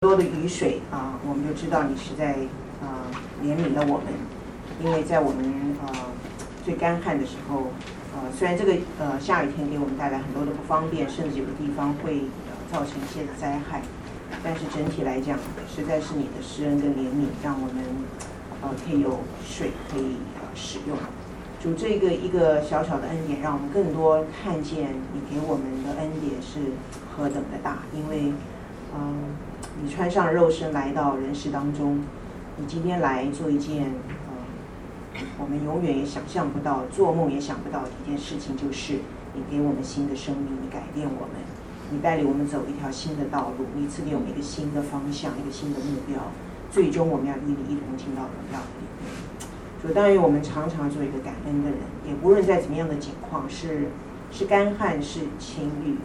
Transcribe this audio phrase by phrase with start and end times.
[0.00, 2.32] 多的雨水啊，我们就知道你是在
[2.80, 3.04] 啊
[3.44, 4.06] 怜悯了我们，
[4.82, 5.92] 因为在我们呃
[6.64, 7.64] 最干旱的时候，
[8.14, 12.22] 呃虽然这个呃下雨天给我们带来很多的不方便，甚至有的地方会
[12.72, 13.82] 造成一些的灾害，
[14.42, 17.84] 但是整体来讲，实在是你的施恩跟怜悯，让我们
[18.62, 20.96] 呃可以有水可以呃使用。
[21.62, 26.72] 主这个一个小小的恩典，让我们更多看见你给我们的恩典是
[27.14, 28.32] 何等的大，因为
[28.96, 29.36] 嗯。
[29.82, 32.00] 你穿上肉身来到人世当中，
[32.58, 33.94] 你今天来做一件
[34.28, 38.94] 呃，我们永远也想象不到、做梦也想不到的一件事情，就是
[39.34, 41.40] 你给我们新的生命，你改变我们，
[41.90, 46.18] 你带领我们走一条新的道路，你赐给我们一个新的方向、一个新的目标，
[46.70, 49.10] 最终我们要与你一同进到荣耀里面。
[49.80, 53.88] 所以，当然我们常常做一个感恩的人，也无论在怎么样的境况，是
[54.30, 55.96] 是干旱是青绿，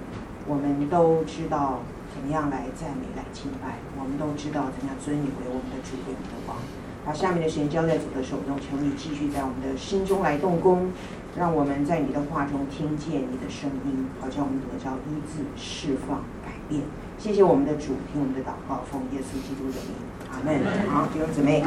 [0.48, 1.82] 我们都知道。
[2.26, 3.78] 怎么样来赞美、来敬拜？
[4.02, 6.58] 我们都知道怎样尊你为我们的主、为我们的王。
[7.06, 10.90] 把下面的时间交在主的手中，求你继续在我们的心中来动工，
[11.38, 16.82] 让我们在你的话中听见你的声音，好叫我们得着一字、释放、改变。
[17.20, 19.94] 谢谢我们的主，听我们的祷告，奉耶稣基督的名，
[20.34, 20.90] 阿门。
[20.90, 21.64] 好，弟兄姊妹，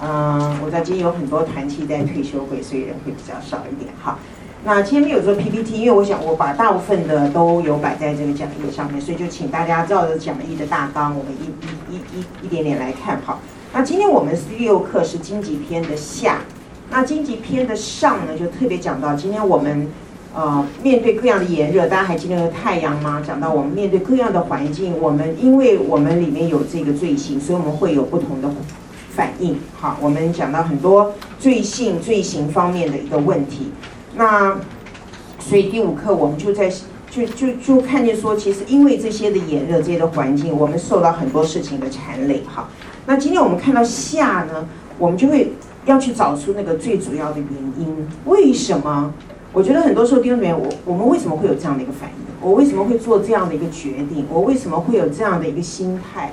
[0.00, 3.92] 嗯，我知道今天有很多团契在退休会，所以人会比较少一点。
[3.98, 4.20] 好。
[4.64, 13.20] 那今天没有做 PPT，因为我想我把大部分的都有摆在这个讲义上面，所以就请大家照着讲义的大纲，我们一一一一一点点来看。
[13.24, 13.40] 好，
[13.72, 16.40] 那今天我们第六课是荆棘篇的下，
[16.90, 19.86] 那荆棘篇的上呢，就特别讲到今天我们
[20.34, 23.22] 呃面对各样的炎热，大家还记得太阳吗？
[23.24, 28.48] 讲到我们面对各样的环境，我们因为我们里面有这个罪行，所以我们会有不同的
[29.10, 29.56] 反应。
[29.76, 33.70] 好，我们讲到很多罪性、罪行方面的一个问题。
[34.16, 34.56] 那，
[35.38, 36.72] 所以第五课我们就在
[37.10, 42.42] 就就就看见说，其实因为这些的炎热，这些的环境，我们受到很多事情的缠累。
[42.46, 42.68] 哈，
[43.06, 44.66] 那今天我们看到夏呢，
[44.98, 45.52] 我们就会
[45.84, 48.08] 要去找出那个最主要的原因。
[48.24, 49.12] 为什么？
[49.52, 52.16] 我觉得很多时候弟兄姊妹，我我们为什么会有这样的一个反应？
[52.40, 54.26] 我为什么会做这样的一个决定？
[54.30, 56.32] 我为什么会有这样的一个心态？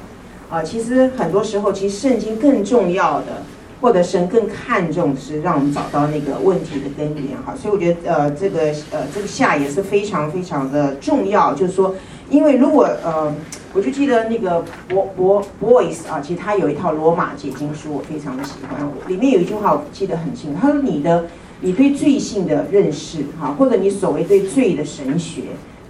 [0.50, 3.44] 啊，其实很多时候，其实圣经更重要的。
[3.84, 11.94] 或者神更看重是让我们找到那个问题的根源哈，所以我觉得呃这个呃这个下也是非常非常的重要，就是说，
[12.30, 13.36] 因为如果呃
[13.74, 21.26] 我就记得那个博博 Boyce 啊，其实他有一套罗马解经书，我非常的喜欢，里面有一句话我记得很清楚，他说你的
[21.60, 25.42] 你对罪性的认识哈，或者你所谓对罪的神学，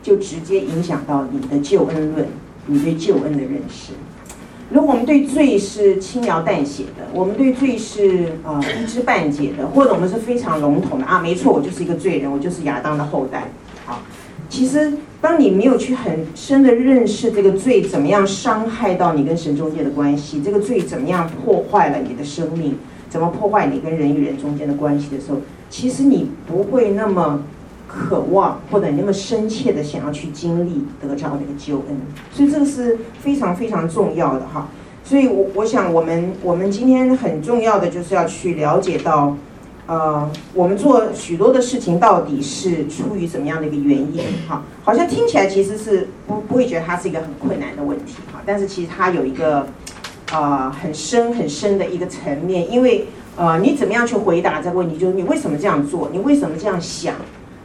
[0.01, 2.27] 就直接影响到你的救恩论，
[2.65, 3.93] 你对救恩的认识。
[4.73, 13.51] 如果我们对罪是轻描淡写的，我们对罪是呃一知半解的，或者我们是非常笼统的啊，没错，我就是一个罪人，我就是亚当的后代。
[13.85, 14.01] 好，
[14.49, 14.91] 其实
[15.21, 22.75] 当你没有去很深的认识这个罪怎么样伤害到你跟神中间的关系，这个罪怎么样破坏了你的生命，
[23.11, 25.37] 怎么破坏你跟人与人中间的关系的时候，
[25.69, 27.43] 其实你不会那么。
[27.93, 31.95] 渴望或者那么深切的想要去经历得着那个救恩，
[32.31, 34.67] 所以这个是非常非常重要的哈。
[35.03, 39.37] 所以我我想我们我们今天很重要的就是要去了解到，
[39.85, 44.63] 呃，我们做许多的事情到底是出于什么样的一个原因哈？
[44.83, 49.67] 好像听起来其实是不不会觉得它是一个很困难的问题哈，但是其实它有一个
[50.31, 53.05] 呃很深很深的一个层面，因为
[53.35, 57.13] 呃你怎么样去回答这个问题，就是你为什么这样做，你为什么这样想？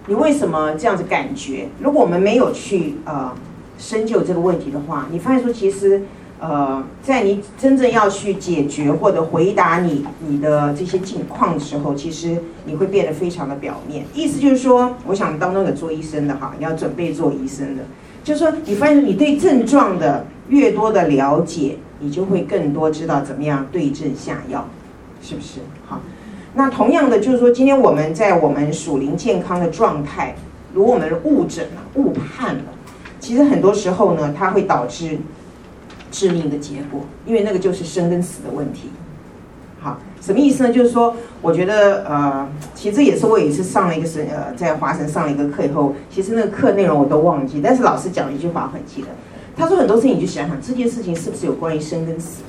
[0.08, 1.68] 你为什么这样子感觉？
[1.80, 3.30] 如果我们没有去呃
[3.78, 6.02] 深究这个问题的话，你发现说其实
[6.40, 14.06] 呃在你真正要去解决或者回答你你的这些境况的时候，其实你会变得非常的表面。
[14.14, 17.82] 意思就是说，我想当中有做医生的哈，你要准备做医生的，
[18.24, 24.66] 就是说你发现你对症状的越多的了解，你就会更多知道怎么样对症下药，
[25.22, 25.60] 是不是？
[25.86, 26.00] 好。
[26.54, 30.34] 那同样的，就是说，今天我们在我们属灵健康的状态，
[30.74, 32.64] 如果我们误诊了、误判了，
[33.20, 35.18] 其实很多时候呢，它会导致
[36.10, 38.88] 致命的结果，因为那个就是生跟死的问题。
[39.80, 40.72] 好，什么意思呢？
[40.72, 49.08] 就是说，我觉得呃，其实也是我有一次上了一个是呃，在华神上了一个课以后，其实那个课内容我都忘记，但是老师讲了一句话我很记得，
[49.56, 52.42] 他说很多事情你就想想，这件事情是不是有关于生跟死？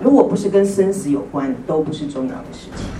[0.00, 2.99] 如果不是跟生死有关，都不是重要的事情。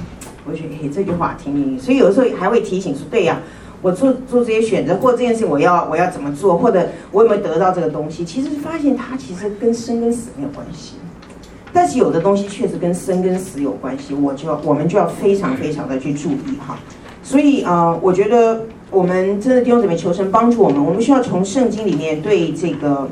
[0.50, 3.40] 我觉得嘿，这句话挺有意思，所以有时候还会提醒说，对呀，
[3.80, 8.24] 我做做这些选择，或这件事我要我要怎么做，或者我有没有得到这个东西？
[8.24, 10.96] 其实发现它其实跟生跟死没有关系，
[11.72, 16.76] 但是有的东西确实跟生跟死有关系，我就要我们就要非常非常的去注意哈。
[17.22, 23.08] 所以啊、我觉得我们真的弟兄姊妹求神帮助我们，我们需要从圣经里面对这个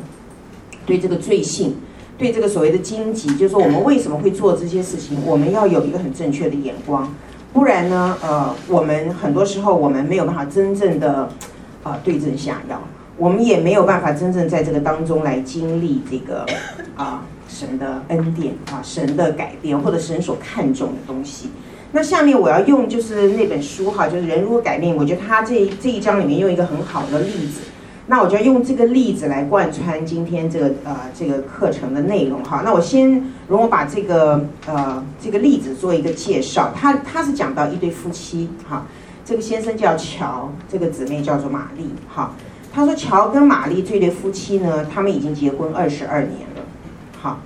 [0.85, 1.77] 对这个罪性。
[2.19, 7.09] 对这个所谓的荆棘，就是说我们为什么会做这些事情，我们要有一个很正确的眼光，
[7.53, 11.29] 不然呢，呃，我们很多时候我们没有办法真正的
[11.83, 12.81] 啊、对症下药，
[13.17, 16.45] 我们也没有办法真正在这个当中来经历这个
[16.97, 21.51] 啊、神的恩典啊神的改变或者神所看重的东西。
[21.91, 27.63] 那下面我要用就是那本书哈，就是人如果改变，我觉得他这这一章里面用一个很好的例子，
[28.11, 32.63] 那我就要用这个例子来贯穿今天这个呃这个课程的内容哈。
[32.65, 38.87] 那我先容我把这个呃这个例子做一个介绍，他他是讲到一对夫妻哈，
[39.27, 42.33] 这个先生叫乔，这个姊妹叫做玛丽哈。
[42.73, 46.63] 他说乔跟玛丽这对夫妻呢，他们已经结婚二十二年了，
[47.21, 47.39] 好。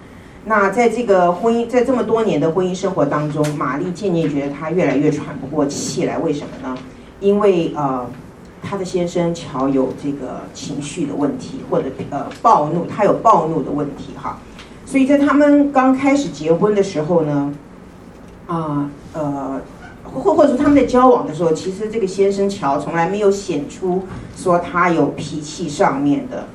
[0.45, 6.19] 那在这个婚姻，在这么多年的婚姻生活当中，玛丽渐渐觉得她越来越喘不过气来。
[6.19, 6.77] 为什么呢？
[7.21, 8.05] 因为呃，
[8.63, 14.39] 她的先生乔有这个情绪的问题，或者呃暴怒，他有暴怒的问题哈。
[14.87, 17.55] 所以在他们刚开始结婚的时候呢，
[18.47, 19.61] 啊呃，
[20.05, 24.05] 呃，或或者说他们在交往的时候，其实这个先生乔从来没有显出
[24.37, 26.47] 说他有脾气上面的。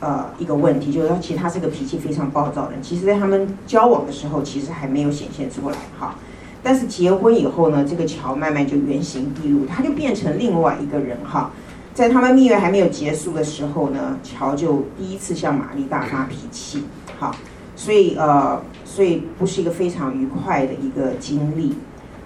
[0.00, 2.82] 呃，一个问题就是说，其实他是个脾气非常暴躁的人。
[2.82, 6.16] 其实，在他们交往的时候，其实还没有显现出来哈。
[6.64, 11.50] 但是结婚以后呢，这个乔慢慢就原形毕露，他就变成另外一个人哈。
[11.92, 16.82] 在他们蜜月还没有结束的时候呢，乔就第一次向玛丽大发脾气，
[17.20, 17.36] 好，
[17.76, 21.74] 所以呃，所以不是一个非常愉快的一个经历，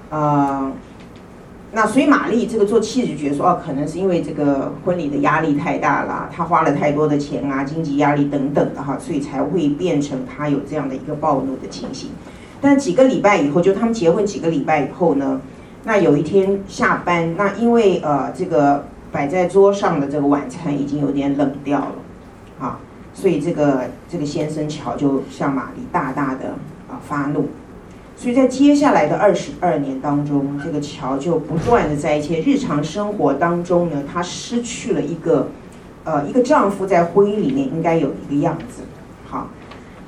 [0.09, 0.73] 呃。
[1.71, 12.09] 那所以玛丽这个做妻子觉得说哦，可能是因为这个婚礼的压力太大了，她花了太多的钱啊，经济压力等等的哈，所以才会变成她有这样的一个暴怒的情形。
[12.61, 15.41] 但几个礼拜以后，就他们结婚几个礼拜以后呢，
[15.85, 21.95] 那有一天下班，那因为呃这个摆在桌上的这个晚餐已经有点冷掉了，
[22.61, 22.81] 啊，
[23.15, 26.55] 所以这个这个先生乔就向玛丽大大的
[26.89, 27.49] 啊发怒。
[28.17, 35.47] 所以在接下来的二十二年当中，这个乔就不断的在一些日常生活当中呢，她失去了一个，
[36.03, 38.83] 呃，一个丈夫在婚姻里面应该有一个样子，
[39.25, 39.49] 好，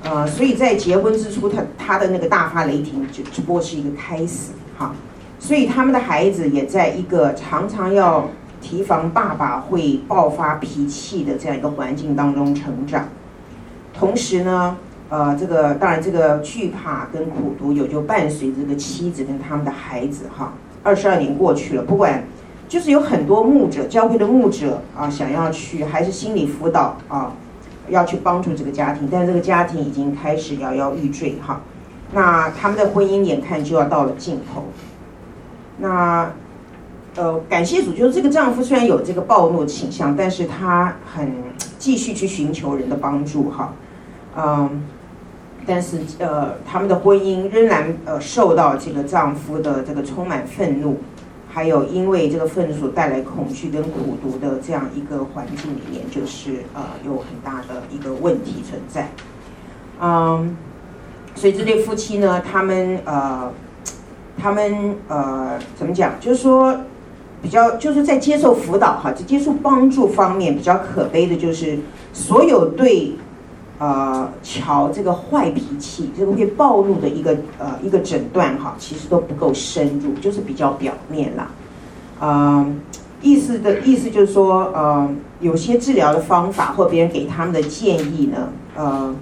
[0.03, 4.93] 呃，所以在结婚之初，他他的那个大发雷霆就只不过是一个开始，哈，
[5.39, 8.29] 所以他们的孩子也在一个常常要
[8.61, 13.07] 提防爸爸会爆发脾气的这样一个环境当中成长，
[13.93, 14.77] 同时呢。
[15.13, 20.53] 呃，这个当然，这个惧怕跟苦毒有就伴随这个妻子跟他们的孩子哈。
[20.83, 22.23] 二十二年过去了，不管
[22.69, 27.33] 就是有很多牧者，教会的牧者啊，想要去还是心理辅导啊，
[27.91, 31.61] 要去帮助这个家庭，但是这个家庭已经开始摇摇欲坠哈。
[32.11, 34.65] 那他们的婚姻眼看就要到了尽头。
[35.77, 36.31] 那
[37.15, 41.31] 呃，感谢主，就是这个丈夫虽然有这个暴怒倾向，但是他很
[41.77, 43.73] 继续去寻求人的帮助哈，
[44.35, 44.83] 嗯。
[45.63, 50.97] 但是，呃，他们的婚姻仍然呃受到这个丈夫的这个充满愤怒，
[51.53, 59.09] 还有因为这个愤怒所带来恐惧跟苦毒的这样一个环境里面，就是呃有很大的一个问题存在。
[59.99, 60.55] 嗯，
[61.35, 63.51] 所以这对夫妻呢，他们呃，
[64.41, 66.13] 他们呃怎么讲？
[66.21, 66.75] 就是说
[67.41, 71.77] 比较就是在接受辅导哈，在接受帮助方面比较可悲的就是
[72.13, 73.11] 所有对。
[73.81, 81.49] 呃，乔这个坏脾气，这个会暴露的一个呃一个诊断哈，其实都不够深入，就是比较表面啦。
[82.19, 82.65] 呃，
[83.23, 89.15] 意思的意思就是说，呃，有些治疗的方法或别人给他们的建议呢，呃。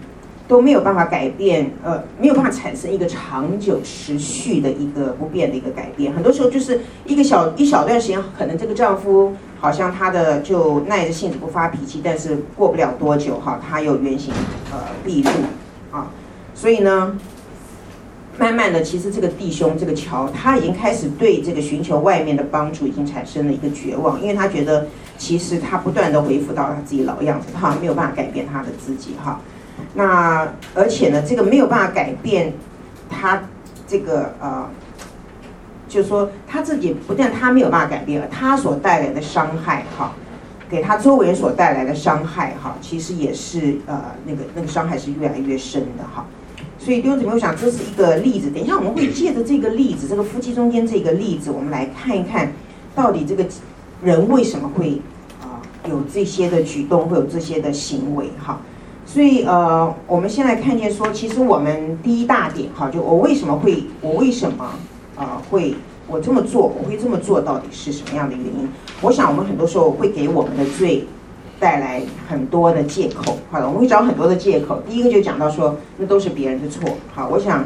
[0.50, 6.12] 都没有办法改变，呃，没有办法产生一个长久持续的一个不变的一个改变。
[6.12, 14.34] 很多时候就是一个小一小段时间，可能这个丈夫好像他的就耐着性子不发脾气，但是过不了多久哈，他又原形
[14.72, 15.30] 呃毕露
[15.92, 16.08] 啊。
[16.56, 17.18] 所以呢，
[18.38, 24.88] 慢慢的，其实这个弟兄这个乔他已经开始对这个寻求外面的帮助已经产生了一个绝望，因为他觉得
[25.18, 29.40] 其实他不断的恢复到他自己老样子，他没有办法改变他的自己哈。
[29.94, 32.54] 那而且呢，这个没有办法改变
[33.10, 33.42] 他
[33.88, 34.70] 这个呃，
[35.90, 40.14] 就是说他自己不但他没有办法改变了，他所带来的伤害哈，
[40.70, 46.26] 给他周围人所带来的伤害哈，其实也是呃那个那个伤害是越来越深的哈。
[46.78, 48.52] 所以弟兄姊妹，我想这是一个例子。
[48.52, 52.54] 等一下我们会借着这个例子，这个夫妻中间这个例子，我们来看一看
[52.96, 53.46] 到底这个
[54.02, 55.02] 人为什么会
[55.42, 58.62] 啊有这些的举动，会有这些的行为哈。
[59.06, 64.70] 所以呃，我们现在看见说，其实我们第一大点哈，就我为什么会，我为什么、
[65.20, 65.76] 呃、会
[66.08, 68.68] 我这么做，我会这么做，到底是什么样的原因？
[69.02, 71.06] 我想我们很多时候会给我们的罪
[71.60, 73.38] 带来很多的借口。
[73.52, 74.82] 好了，我们会找很多的借口。
[74.90, 76.90] 第一个就讲到说，那都是别人的错。
[77.14, 77.66] 好，我想，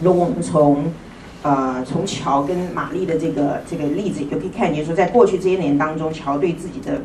[0.00, 0.92] 如果我们从
[1.42, 7.00] 呃从乔跟玛丽的这个这个例子，就可以看见说，在过去这些年当中，乔对自己的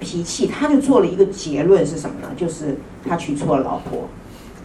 [0.00, 2.28] 脾气，他就做了一个结论是什么呢？
[2.36, 2.76] 就是
[3.08, 4.08] 他娶错了老婆。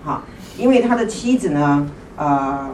[0.04, 0.24] 好，
[0.58, 2.70] 因为他的妻子呢，呃，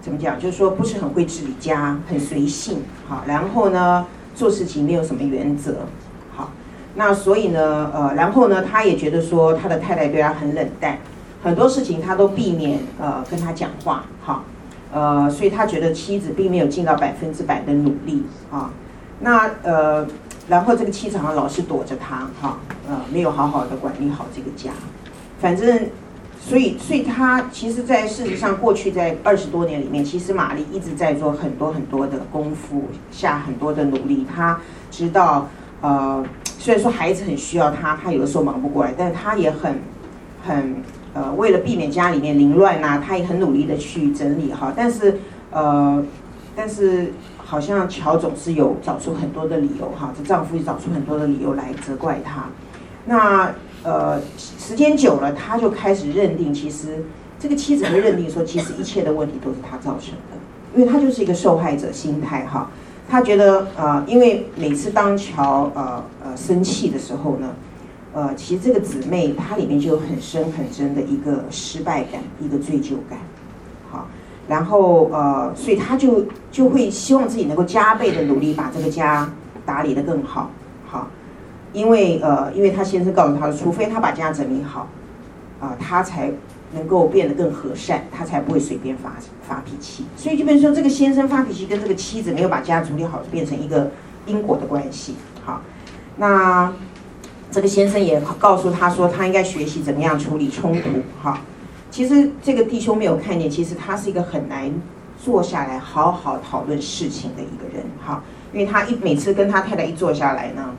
[0.00, 0.38] 怎么讲？
[0.38, 2.82] 就是说不是很会治理家，很随性。
[3.06, 5.86] 好，然后呢，做事情没有什么原则。
[6.34, 6.50] 好，
[6.94, 10.98] 那所以呢，呃，然后呢，他也觉得说他的太太对他很冷淡，
[11.42, 14.04] 很多事情他都避免呃跟他讲话。
[14.22, 14.44] 好，
[14.92, 18.24] 呃，所以他觉得妻子并没有尽到百分之百的努力。
[18.50, 18.70] 啊，
[19.20, 20.06] 那呃。
[20.48, 24.72] 然后这个妻子好像老是躲着他，哈，呃，没有好好的管理好这个家，
[25.40, 25.86] 反正，
[26.40, 34.26] 所以，所以他其实，在事实上，过去在二十多年里面，其实玛丽一直在做很多很多的功夫，下很多的努力。
[34.34, 34.58] 他
[34.90, 35.48] 知道，
[35.80, 36.24] 呃，
[36.58, 39.78] 虽然说孩子很需要他，他有的时候忙不过来，但是他也很，
[40.42, 40.76] 很，
[41.14, 44.72] 呃，为了避免家里面凌乱呐，他也很努力的去整理哈。
[44.74, 45.20] 但是，
[45.50, 46.02] 呃，
[46.56, 47.12] 但是。
[47.42, 52.44] 好像乔总是有找出很多的理由哈，这丈夫也找出很多的理由来责怪他。
[53.06, 57.04] 那呃，时间久了，他就开始认定，其实
[57.38, 60.36] 这个妻子会认定说，其实一切的问题都是他造成的，
[60.74, 62.70] 因为他就是一个受害者心态哈。
[63.08, 67.48] 他觉得呃，因为每次当乔呃呃生气的时候呢，
[68.12, 73.18] 呃，其实这个姊妹她里面就有很深很深的一个失败感，一个罪疚感。
[73.90, 74.06] 好
[74.46, 79.28] 然后呃，所以他就就会希望自己能够加倍的努力，把这个家
[79.64, 80.50] 打理得更，好，
[81.72, 84.88] 因为呃，因为他先生告诉他，除非他把家整理好，
[85.60, 86.30] 啊、呃，他才
[86.74, 89.12] 能够变得更和善，他才不会随便发
[89.46, 90.04] 发脾气。
[90.16, 93.90] 所以就变成说，这个先生发脾气跟这个妻子没有把家处理好，就变成一个
[94.26, 95.14] 因果的关系。
[95.44, 95.62] 好，
[96.16, 96.72] 那
[97.50, 100.88] 这个先生也告诉他说，他应该学习怎么样处理冲突。
[101.22, 101.40] 哈。
[101.90, 104.72] 其实这个弟兄没有看见，其实他是一个很难
[105.20, 108.22] 坐下来好好讨论事情的一个人，哈，
[108.52, 110.72] 因为他一每次跟他太太一坐下来呢，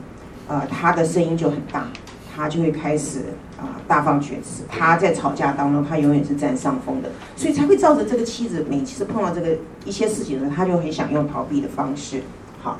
[0.51, 1.87] 呃，他的声音就很大，
[2.35, 3.19] 他就会开始
[3.57, 4.63] 啊、大放厥词。
[4.67, 9.55] 他在吵架当中，他永远是占上风的，所以才会造成这个妻子每次碰到这个
[9.85, 12.21] 一些事情的时候，他就很想用逃避的方式，
[12.61, 12.77] 好，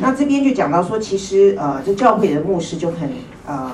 [0.00, 3.10] 那这边就讲到说，其实呃，这教会的牧师就很
[3.46, 3.72] 呃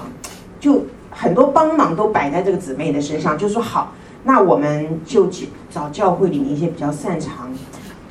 [0.58, 0.86] 就。
[1.16, 3.92] 很多帮忙都摆在这个姊妹的身上，就说好，
[4.24, 5.30] 那我们就
[5.70, 7.52] 找教会里面一些比较擅长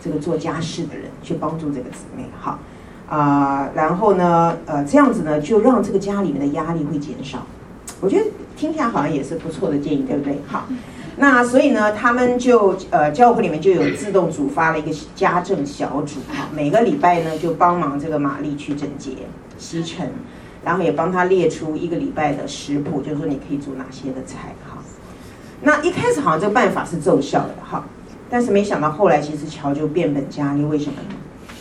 [0.01, 2.57] 这个做家事的人去帮助这个姊妹，好，
[3.13, 7.45] 啊、呃，然后呢，呃，这样子呢，就让这个家里面的压力会减少。
[8.01, 8.25] 我觉得
[8.57, 10.39] 听起来好像也是不错的建议，对不对？
[10.47, 10.65] 好，
[11.17, 19.11] 那所以呢，他们就呃，教会里面就有自动组发了一个家政小组，哈，每个礼拜呢就帮忙这个玛丽去整洁、
[19.59, 20.09] 吸尘。
[20.65, 24.77] 然后也帮他列出一个礼拜的食谱，就是说你可以煮哪些的菜哈。
[25.61, 27.83] 那一开始好像这个办法是奏效的哈，
[28.29, 31.15] 但是没想到后来其实乔就变本加厉，为什么呢？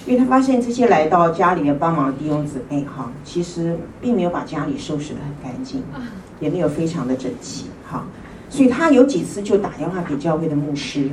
[0.06, 5.82] 因为他发现这些来到家里面帮忙的弟兄姊妹哈，其实并没有把家里收拾得很干净，
[6.40, 8.04] 也没有非常的整齐哈，
[8.50, 11.10] 所以他有几次就打电话给教会的牧师。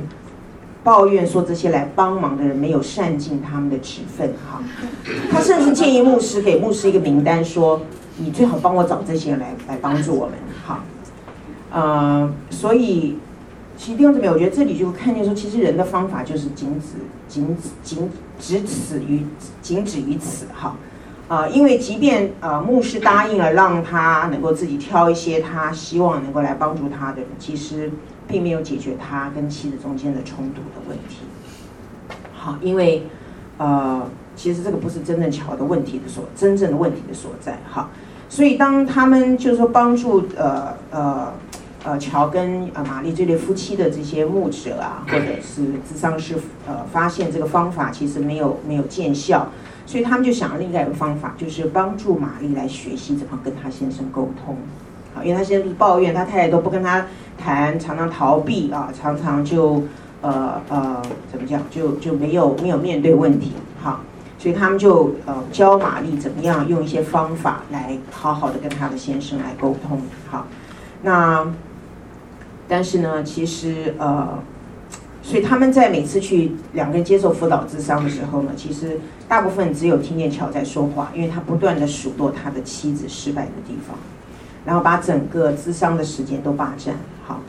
[0.82, 4.62] 抱怨说这些来帮忙的人没有善尽他们的职分，哈，
[5.30, 7.82] 他甚至建议牧师给牧师一个名单，说
[8.16, 10.34] 你最好帮我找这些人来来帮助我们，
[10.66, 10.82] 哈，
[11.70, 13.18] 呃，所以
[13.76, 16.96] 其实弟兄姊妹，我觉得这里就看见说，其实人的方法就是仅止
[17.28, 19.24] 仅止仅只此于
[19.62, 20.74] 仅止于此，哈，
[21.28, 27.90] 啊，因为即便呃牧师答应了让他能够自己挑一些他希望能够来帮助他的人，其实。
[28.30, 31.16] 并没有解决他跟妻子中间的冲突的问题。
[32.32, 33.02] 好，因为
[33.58, 37.58] 呃，其实这个不是真正巧的问题的所真正的问题的所在。
[37.68, 37.90] 哈，
[38.28, 41.32] 所以当他们就是说帮助呃呃
[41.84, 49.48] 呃乔跟呃玛丽这对夫妻的这些牧者啊，或者是智商师呃发现这个方法其实没有没有见效，
[49.86, 54.56] 所以他们就想了另外一个方法，就是帮助玛丽来学习怎么跟他先生沟通。
[55.14, 57.06] 好，因为他现在是抱怨他太太都不跟他。
[57.42, 59.82] 谈常常逃避啊，常常就
[60.20, 61.00] 呃呃
[61.32, 64.00] 怎么讲，就就没有没有面对问题，好，
[64.38, 70.46] 所以他们就呃教玛丽怎么样用一些方法来好好的跟他的先生来沟通，好，
[71.00, 71.50] 那
[72.70, 74.38] 但是呢，其实呃，
[75.22, 78.98] 所以他们在每次去两个人接受辅导咨商的时候呢，其实
[79.28, 83.98] 大部分只有听见乔在说话，因为他不断的数落他的妻子失败的地方。
[84.62, 86.94] 然后把整个咨商的时间都霸占，
[87.26, 87.40] 好，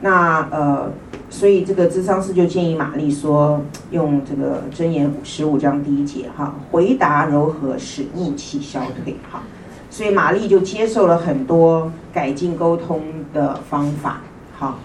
[0.00, 0.90] 那呃，
[1.28, 9.42] 所以这个咨商师就建议玛丽说，用这个箴言十五章第一节哈，回答柔和，使怒气消退，哈，
[9.90, 13.02] 所以玛丽就接受了很多改进沟通
[13.34, 14.22] 的方法。
[14.58, 14.78] 好，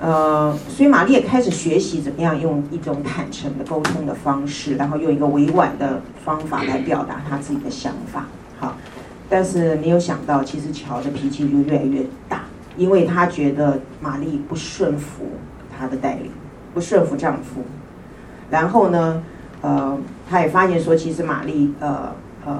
[0.00, 8.26] 呃，所以玛丽也开始学习怎么样用一种坦诚的沟通的方式，然后用一个委婉的方法来表达她自己的想法。
[8.58, 8.76] 好，
[9.30, 12.42] 但是没有想到，其实乔的脾气就越来越大，
[12.76, 15.24] 因为他觉得玛丽不顺服
[15.78, 16.30] 他的带领，
[16.74, 17.62] 不顺服丈夫。
[18.50, 19.22] 然后呢，
[19.62, 19.98] 呃，
[20.28, 22.12] 他也发现说，其实玛丽，呃
[22.44, 22.58] 呃，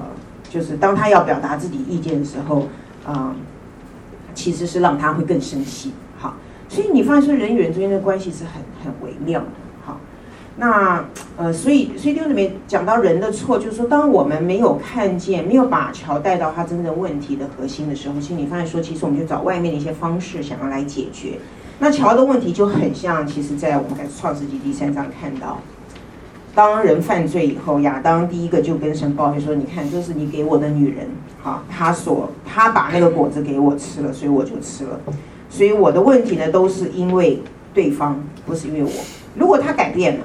[0.48, 2.68] 就是当他要表达自己意见的时候，
[3.06, 3.34] 啊、
[4.34, 5.92] 其实是让他会更生气。
[6.68, 9.46] 所以你发现说人与人之间的关系是很很微妙的。
[9.84, 9.98] 好，
[10.56, 11.04] 那
[11.36, 21.38] 呃，所以所以这里面讲到人的错，就是说，当我们没有看见，没有把乔带到他真正问题的核心的时候，其实你发现说，其实我们就找外面的一些方式想要来解决。
[21.78, 25.58] 那乔的问题就很像，其实在我们在创世纪第三章看到。
[26.54, 31.06] 当人犯罪以后，亚当第一个就跟神抱怨说：“你看，这是你给我的女人，
[31.40, 34.98] 好，他所他把那个果子给我吃了，所以我就吃了。
[35.50, 37.42] 所以我的问题呢，都是因为
[37.74, 38.90] 对方，不是因为我。
[39.34, 40.24] 如果他改变了，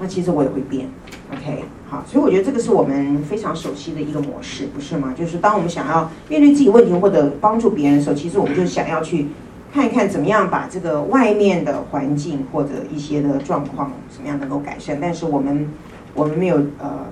[0.00, 0.88] 那其实我也会变。
[1.32, 5.14] OK，好，所以我觉得这个是我们非常熟悉的一个模式，不是吗？
[5.16, 9.26] 就是当我们想要面对自己问题或者帮助别人的时候，其实我们就想要去。”
[9.72, 15.70] 看一看怎么样把这个外面的环境或者一些的状况怎么样能够改善，但是我们
[16.12, 17.06] 我们没有呃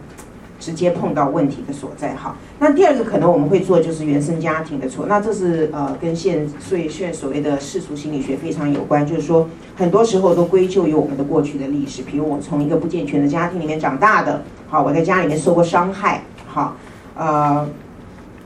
[0.59, 2.37] 直接碰到问题的所在哈。
[2.59, 16.77] 那第二个可能我们会做就是原生家庭的错，那这是呃跟现所以现所谓的世俗心理学非常有关，就是说很多时候都归咎于我们的过去的历史，比如我从一个不健全的家庭里面长大的，好，我在家里面受过伤害，好，
[17.17, 17.69] 呃。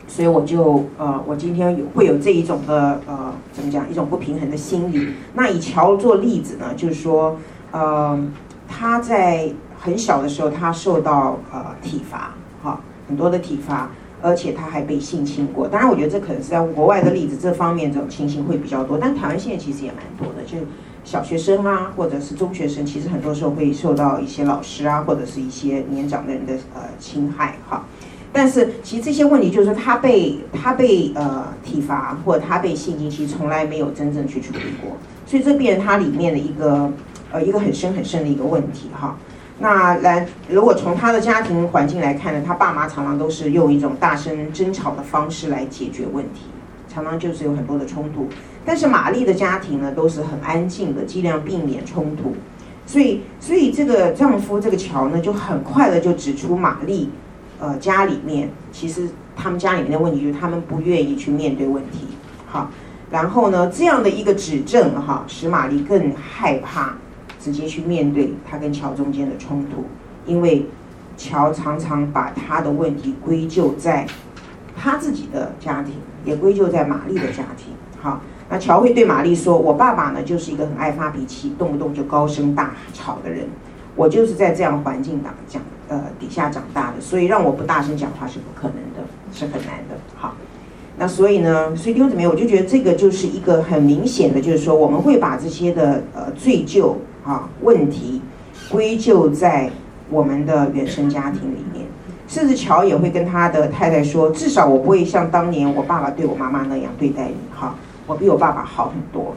[0.08, 5.14] 所以我就呃，我今天有会有这一种的呃，怎么讲，一种不平衡的心理。
[5.32, 7.38] 那以乔做例子呢，就是说，
[7.70, 8.22] 呃，
[8.68, 9.48] 他在
[9.84, 13.90] 很小的时候，他受到呃体罚，哈，很多的体罚，
[14.22, 15.66] 而且他还被性侵过。
[15.66, 18.96] 当然，我觉得这可能是在国外的例子，这方面这种情形会比较多。
[18.96, 20.56] 但台湾现在其实也蛮多的，就
[21.02, 27.84] 小学生啊，或者是中学生，其实很多时候会受到一些老师啊，或者是一些年长的人的呃侵害，哈。
[28.32, 36.88] 但是其实这些问题就是他被他被呃体罚或者他被性侵，其实从来没有真正去处理过，所以这变成他里面的一个
[37.32, 39.16] 呃一个很深很深的一个问题哈。
[39.58, 46.46] 那来如果从他的家庭环境来看呢，他爸妈常常都是用一种大声争吵的方式来解决问题，
[46.92, 48.28] 常常就是有很多的冲突。
[48.64, 52.34] 但是玛丽的家庭呢都是很安静的，尽量避免冲突。
[52.86, 57.10] 所以所以这个丈夫这个乔呢就很快的就指出玛丽。
[57.60, 62.08] 呃，家里面其实他们家里面的问题就是他们不愿意去面对问题，
[62.48, 62.68] 好，
[63.08, 66.96] 然后呢，这样的一个指证哈，使玛丽更害怕
[67.42, 69.84] 直接去面对他跟乔中间的冲突，
[70.24, 70.66] 因为
[71.16, 74.06] 乔常常把他的问题归咎在
[74.76, 83.48] 他自己的家庭，也归咎在玛丽的家庭，好，那乔会对玛丽说：“我爸爸呢，就是一个很爱发脾气，动不动就高声大吵的人，
[83.96, 89.96] 我就是在这样环境当讲。”呃，底下长大的，所以让我不大声讲话是不可能的，是很难的。
[90.16, 90.34] 好，
[90.98, 98.20] 那所以呢，所以弟兄姊妹，我就觉得这个就是一个很明显的，就是说我们会把这些的呃罪疚啊问题
[98.70, 99.70] 归咎在
[100.10, 101.86] 我们的原生家庭里面，
[102.28, 107.74] 甚至乔也会跟他的太太说，至少我不会像当年我爸爸对我妈妈那样对待你，哈，
[108.06, 109.34] 我比我爸爸好很多，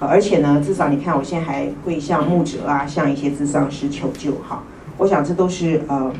[0.00, 4.62] 而且呢，至少你看我现在还会向牧者啊，向一些智商师求救，哈。
[4.98, 6.10] 我想这都是呃，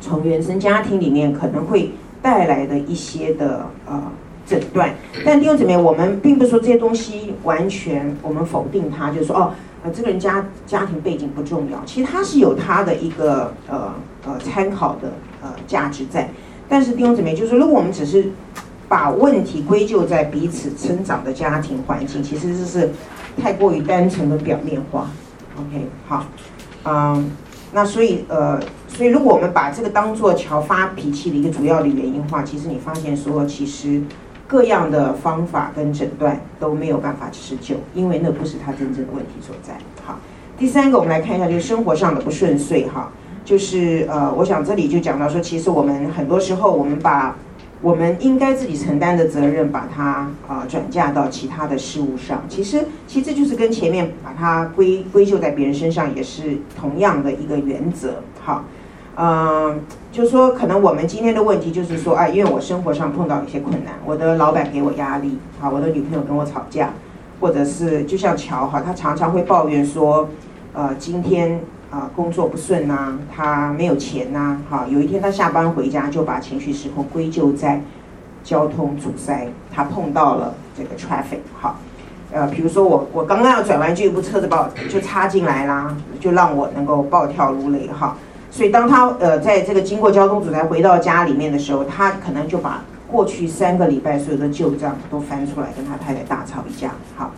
[0.00, 4.02] 从原生家庭里面可能会带来的一些的呃
[4.46, 4.94] 诊断。
[5.24, 9.52] 但弟兄姊妹，我们并不是说这些东西完全我们否定它，就是说哦，
[9.82, 13.92] 呃，这个人家家庭背景不重要，其实他是有他的一个呃
[14.24, 16.28] 呃参考的呃价值在。
[16.68, 18.30] 但是弟兄姊妹，就是说如果我们只是
[18.88, 22.90] 把问题归咎在彼此成长的家庭环境，其实这是
[23.40, 25.10] 太过于单纯的表面化。
[25.56, 26.24] OK，好，
[26.84, 27.30] 嗯。
[27.72, 28.58] 那所以呃，
[28.96, 34.00] 所以如果我们把这个当做乔发脾气的一个主要的原因的话，其实你发现说，其实
[34.46, 39.74] 各样的方法跟诊断都没有办法持久，因为那不是他真正的问题所在。
[40.02, 40.18] 好，
[40.56, 43.12] 第三个我们来看一下，就是生活上的不顺遂哈，
[43.44, 47.36] 就是呃，我想这里就讲到说，其实我们很多时候我们把。
[47.82, 50.02] 我们应该自己承担的责任，把它
[50.48, 52.42] 啊、呃、转嫁到其他的事物上。
[52.48, 58.22] 其实，其实这就是跟前面把它归归咎在别人身上，也是同样的一个原则。
[58.42, 58.64] 好，
[59.18, 59.80] 嗯、
[60.12, 66.90] 就说，可能我们今天的问题就是说，啊，因为我生活上碰到一些困难，我的老板给我压力，好，我的女朋友跟我吵架，
[67.40, 70.28] 或者是就像乔哈，他常常会抱怨说，
[70.74, 71.58] 呃，今天
[71.90, 77.80] 啊工作不顺呐，他没有钱呐，好，有一天他下班回家就把情绪失控归咎在
[78.44, 81.78] 交通阻塞，他碰到了这个 traffic，好，
[82.30, 88.14] 呃，比如说我我刚刚要转弯，就一部车子把我就插进来啦，就让我能够暴跳如雷哈。
[88.56, 97.30] 所以当他呃在这个经过交通阻塞回到家里面的时候，他可能就把过去三个礼拜所有的旧账都翻出来跟他太太大吵一架，好。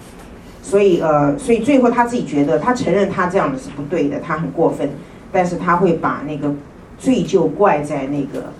[0.62, 4.88] 所以呃，所以最后他自己觉得，他承认他这样的是不对的，他很过分，
[5.32, 6.54] 但是他会把那个
[7.00, 8.52] 罪就怪在那个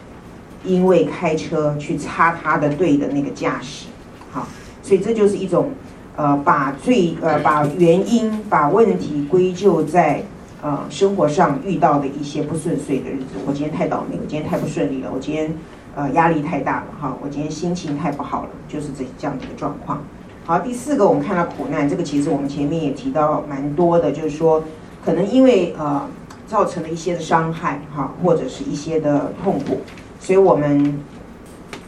[0.65, 3.87] 因为开车去插他的队的那个驾驶，
[4.33, 4.49] 好，
[4.83, 5.71] 所以这就是一种
[6.17, 10.25] 呃把罪呃把原因把问题归咎在
[10.63, 13.37] 呃生活上遇到的一些不顺遂的日子。
[13.47, 15.55] 我今天太倒霉，我今天太不顺利了，我今天
[15.95, 20.03] 呃压力太大了哈，我今天心情太不好了，就是这这样的一个状况。
[20.45, 24.65] 好，第四个我们看到苦难，这个其实我们前面也提到蛮多的，就是说，
[25.05, 26.09] 可能因为呃
[26.47, 29.81] 造成了一些的伤害哈，或者是一些的痛苦，
[30.19, 30.99] 所以我们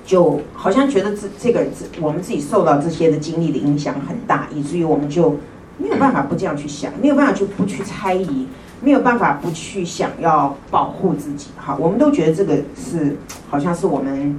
[0.04, 5.38] 就好像觉得自这个自我们自己受到这些的经历的影响很大，以至于我们就
[5.78, 8.46] 没有办法不这样去想，没有办法就不去猜疑，
[8.80, 13.16] 没有办法不去想要保护自己哈，我们都觉得这个是
[13.48, 14.38] 好像是我们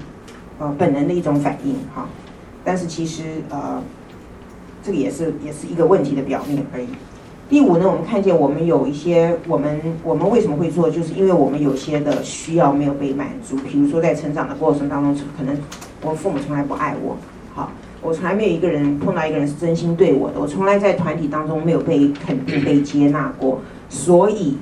[0.60, 2.08] 呃本能的一种反应哈，
[2.64, 3.82] 但是其实呃。
[4.84, 6.88] 这个也是也是一个问题的表面而已。
[7.48, 13.56] 第五呢，我们看见我们有一些我们我们为什么会做，就是因为我们有些的需要没有被满足。
[13.58, 15.56] 比如说在成长的过程当中，可能
[16.02, 17.16] 我父母从来不爱我，
[17.54, 24.58] 好，我从来没有一个人碰到一个人是真心对我的，我从来在团体当中没有被肯定、被接纳过，所以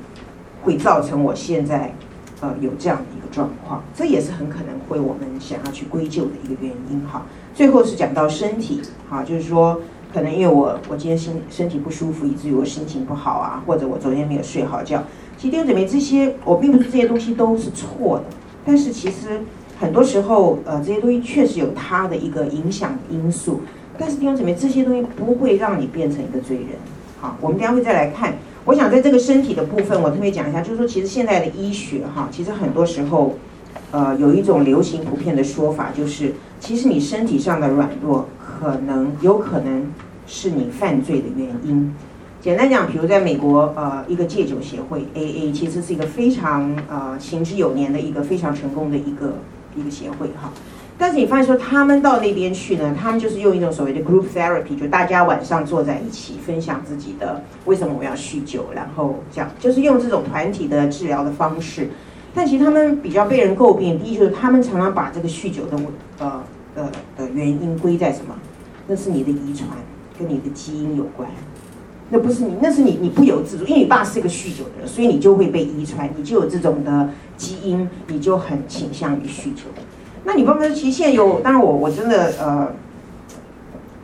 [0.63, 1.96] 会造成我现在
[2.42, 3.82] 呃有这样的一个状况。
[3.96, 7.26] 这也是很可能会我们想要去归咎的一个原因哈。
[7.54, 9.80] 最后是讲到身体，哈，就是说。
[10.12, 15.04] 可能因为我我今天身身体不舒服，以至于我心情不好啊，或者我昨天没有睡好觉。
[15.38, 18.24] 其实弟兄姊妹，这些我并不是这些东西都是错的，
[18.65, 19.42] 但是其实
[19.80, 23.62] 很多时候，呃，这些东西确实有它的一个影响因素。
[24.00, 26.70] 但是弟兄姊妹，这些东西不会让你变成一个罪人。
[27.22, 28.34] 好，我们等下会再来看。
[28.65, 33.36] 我想在这个身体的部分，我特别讲一下，就是说，其实现在的医学哈，其实很多时候，
[33.91, 38.28] 呃，有一种流行普遍的说法，就是其实你身体上的软弱。
[38.62, 39.88] 可能有可能
[40.28, 41.95] 是你犯罪的原因。
[42.41, 49.36] 简单讲，比如在美国，呃，一个戒酒协会 AA，其实是一个非常呃行之有年的一个非常成功的一个
[49.78, 50.52] 一个协会哈。
[51.02, 61.90] 但是你发现说，他们到那边去呢，他们就是用一种所谓的 group therapy，就大家晚上坐在一起分享自己的为什么我要酗酒，然后这样就是用这种团体的治疗的方式。
[62.36, 65.80] 但其实他们比较被人诟病，第一就是他们常常把这个酗酒的
[66.20, 66.44] 呃
[66.76, 68.36] 的的原因归在什么？
[68.86, 69.70] 那是你的遗传，
[70.18, 71.30] 跟你的基因有关。
[72.10, 79.64] 那不是你，那是你，你不由自主，因为你爸是一个酗酒的人，所以你就会被遗传，你就有这种的基因，你就很倾向于酗酒。
[80.30, 82.68] 那你爸爸其实现在有，当然我我真的呃，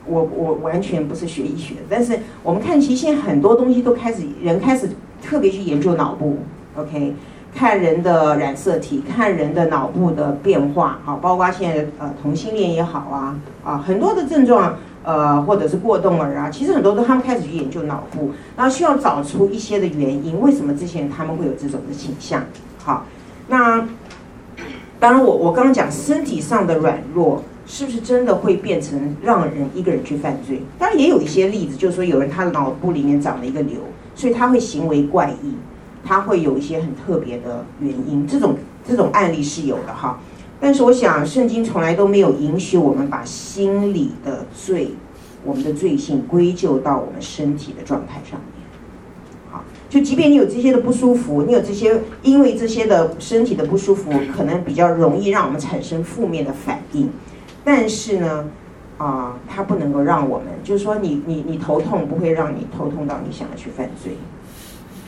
[0.07, 4.89] 我我完全不是学医学的，但是我们看其实现在很多东西都开始，人开始
[5.21, 6.39] 特别去研究脑部
[6.75, 7.13] ，OK，
[7.53, 13.37] 看人的染色体，看人的脑部的变化，好，包括现在呃同性恋也好啊。
[13.63, 22.43] 啊，很多的症状，呃，或者是过动儿啊，其实很多都他们开始去研究脑部，然后需要找出一些的原因，为什么这些人他们会有这种的倾向？
[22.83, 23.05] 好，
[23.47, 23.87] 那
[25.05, 30.63] 当然我我刚刚讲身体上的软弱，是不是真的会变成让人一个人去犯罪？
[30.79, 33.77] 当然也有一些例子，就是说有人他脑部里面长了一个瘤，
[34.15, 35.53] 所以他会行为怪异，
[36.03, 40.19] 他会有一些很特别的原因，这种这种案例是有的哈。
[40.59, 44.89] 但是我想，圣经从来都没有允许我们把心理的罪、
[45.43, 48.41] 我们的罪性归咎到我们身体的状态上。
[49.95, 57.09] 就即便你有这些的不舒服，你有这些，因为这些的身体的不舒服，可能比较容易让我们产生负面的反应。
[57.63, 58.45] 但是呢，
[58.97, 64.17] 啊，它不能够让我们，就是说你，你你你头痛不会让你头痛到你想要去犯罪。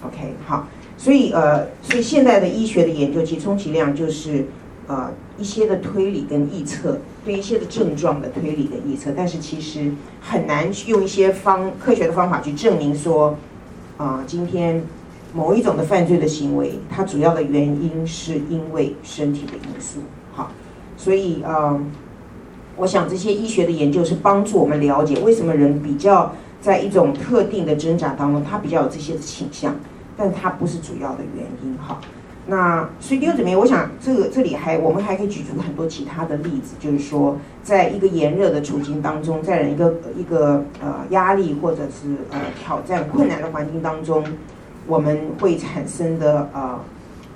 [0.05, 0.65] OK，好，
[0.97, 4.45] 所以呃，所以现在的医学的研究，其充其量就是。
[4.89, 13.37] 呃，一些的推理跟臆测，对一些的症状的推理跟臆测，但是其实很难用一些方科学的方法去证明说，
[13.97, 14.83] 啊、今天
[15.33, 19.99] 某一种的犯罪的行为，它主要的原因是因为身体的因素。
[20.33, 20.51] 好，
[20.95, 21.79] 所以呃，
[22.75, 26.31] 我想这些医学的研究是帮助我们了解为什么人比较
[26.61, 29.75] 在一种特定的挣扎当中，他比较有这些的倾向，
[30.15, 31.77] 但他不是主要的原因。
[31.77, 31.99] 哈。
[32.49, 44.23] 那所以第二点，我想这个这里还我们还可以举出很多其他的例子，就是说，在一个炎热的处境当中，在一个一个呃压力或者是呃挑战困难的环境当中，
[44.87, 46.79] 我们会产生的呃，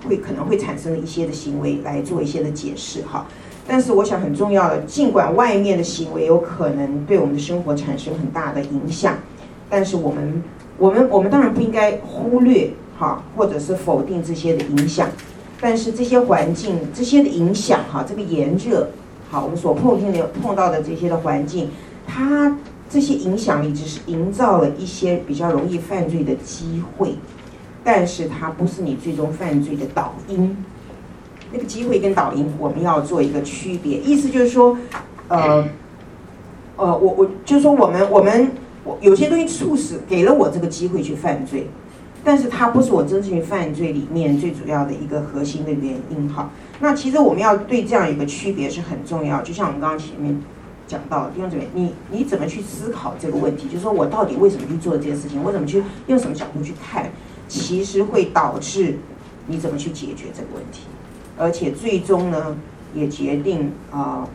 [0.08, 3.26] 会可能会产生的一些的行为来做一些的解释哈。
[3.68, 9.18] 但是我想很重要的，尽管外面的行为有可能对我们的生活产生很大的影响，
[9.70, 10.42] 但是我们
[10.78, 12.72] 我们我们当然不应该忽略
[13.02, 15.10] 哈，或者是否定这些的影响。
[15.60, 18.90] 但是这些环境这些的影响哈，这个炎热，
[19.32, 21.70] 好，我们所碰见的碰到的这些的环境，
[22.06, 22.56] 它
[22.88, 27.16] 这些影响力只是营造了一些比较容易犯罪的机会，
[27.84, 30.56] 但是它不是你最终犯罪的导因。
[31.52, 33.98] 那个机会跟导因，我们要做一个区别。
[33.98, 34.78] 意思就是说，
[35.28, 35.68] 呃，
[36.78, 38.52] 呃，我我就是说，我们我们
[38.86, 41.68] 我有些东西促使给了我这个机会去犯罪，
[42.24, 46.30] 但是它不是我真正犯罪里面最主要的一个核心的原因。
[46.30, 49.42] 哈，那其实我们要对这样一个区别是很重要。
[49.42, 50.40] 就像我们刚刚前面
[50.88, 53.68] 讲到的，弟兄姊妹，你你怎么去思考这个问题？
[53.68, 55.42] 就是说我到底为什么去做这件事情？
[55.44, 57.10] 我怎么去用什么角度去看？
[57.48, 58.98] 其实会导致
[59.48, 60.84] 你怎么去解决这个问题。
[61.38, 62.56] 而且最终呢，
[62.94, 64.28] 也决定啊，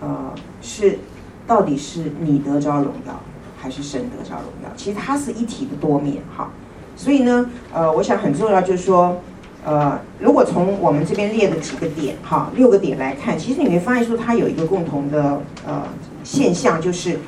[0.00, 0.98] 呃，呃，是
[1.46, 3.18] 到底是你得着荣耀，
[3.56, 4.70] 还是神得着荣耀？
[4.76, 6.50] 其实它是一体的多面哈。
[6.96, 9.20] 所以呢，呃，我想很重要就是说，
[9.64, 15.82] 呃，如果从我们这边列的几个点哈，六个点来看，其实你会发现说它有一个共同的呃
[16.22, 17.18] 现象，就是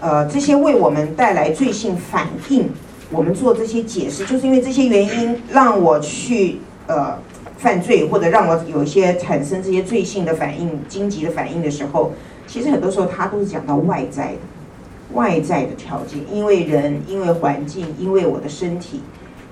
[0.00, 2.68] 呃这些为我们带来罪性反应，
[3.10, 7.18] 我们做这些解释，就是因为这些原因让我去呃。
[7.58, 12.12] 犯罪或者让我有一些产生这些罪性的反应、荆棘的反应的时候，
[12.46, 14.38] 其实很多时候他都是讲到外在的、
[15.14, 19.00] 外在的条件，因为人、因为环境、因为我的身体、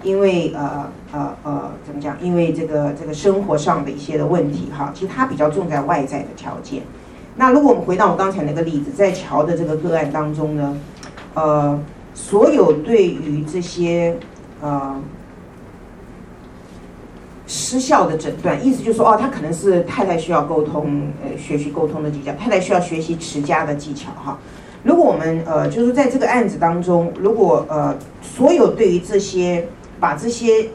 [0.05, 2.17] 因为呃呃呃怎么讲？
[2.23, 6.83] 因为这个这个生活上的一些的问题哈，其实他比较重在外在的条件。
[7.37, 10.77] 那如果我们回到我刚才那个例子，在乔的这个个案当中呢，
[11.35, 11.81] 呃，
[12.14, 14.17] 所有对于这些
[14.61, 15.01] 呃。
[17.47, 24.38] 失效的诊断，意思就是说，哦，他可能是太太需要沟通，呃，学习沟通的技巧，太太需要学习持家的技巧，哈。
[24.83, 29.69] 如果我们呃，就是在这个案子当中，如果呃，所有对于这些
[30.00, 30.68] 把这些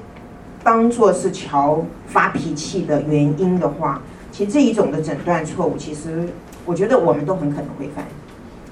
[0.63, 4.01] 当做是乔发脾气的原因的话，
[4.31, 6.29] 其实这一种的诊断错误，其实
[6.65, 8.05] 我觉得我们都很可能会犯。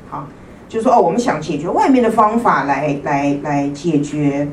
[0.09, 0.27] 好，
[0.67, 4.47] 就说，哦，我们想解决外面的方法来来来解决。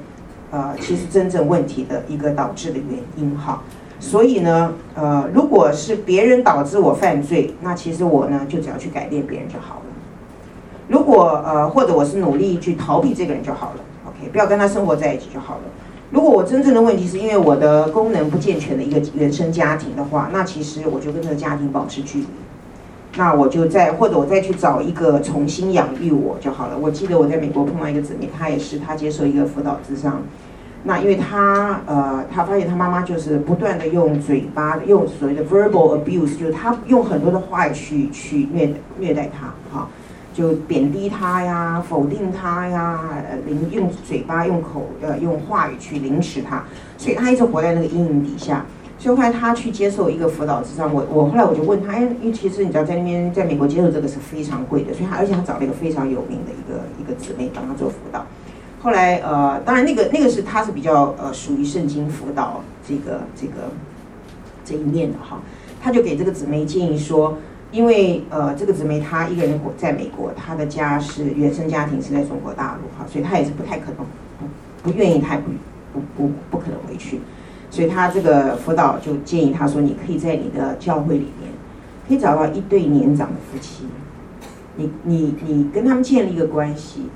[0.51, 3.61] 呃，其实真正问题的一个导致的原因哈，
[3.99, 9.87] 所以呢，呃，如果是别人导致我犯罪，那其实我呢就只要去改变别人就好了。
[10.87, 15.63] 如果呃，或者我是努力去逃避这个人就好了，OK，不要跟他生活在一起就好了。
[16.15, 22.27] 如果我真正的问题是因为我的功能不健全的一个原生家庭的话，那其实我就跟这个家庭保持距离。
[23.17, 26.79] 那我就再或者我再去找一个重新养育我就好了。
[26.79, 30.23] 我记得我在美国碰到一个姊妹，她也是，她接受一个辅导咨商。
[30.85, 39.89] 那因为她呃，她发现她妈妈就是不断的用嘴巴，用所谓的 verbal abuse，就是她用很多的话去去虐虐待她，哈，
[40.35, 46.65] 就贬低他呀，否定他呀，呃，凌用嘴巴用口呃用话语去凌迟他，
[46.99, 48.67] 所以他一直活在那个阴影底下。
[48.99, 58.25] 所以后来他去接受一个辅导之上，我我后来我就问他，哎，因为其实你知道在那边在美国接受这个是非常贵的，所以他而且他找了一个非常有名的一个一个姊妹帮他做辅导。
[58.81, 63.71] 后来呃，当然那个那个是他是比较呃属于圣经辅导这个这个
[64.65, 65.39] 这一面的哈，
[65.83, 67.37] 他就给这个姊妹建议说，
[67.75, 74.07] 因为呃这个姊妹她一个人活在美国，她的家是原生家庭是在中国大陆哈，所以她也是不太可能
[74.39, 74.47] 不
[74.89, 75.51] 不愿意，她也不
[75.93, 77.19] 不不不可能回去。
[77.71, 81.51] 所以她这个辅导就建议她说：“你可以在你的教会里面，
[82.07, 83.87] 可以找到一对年长的夫妻，
[84.77, 87.09] 你你你跟他们建立一个关系，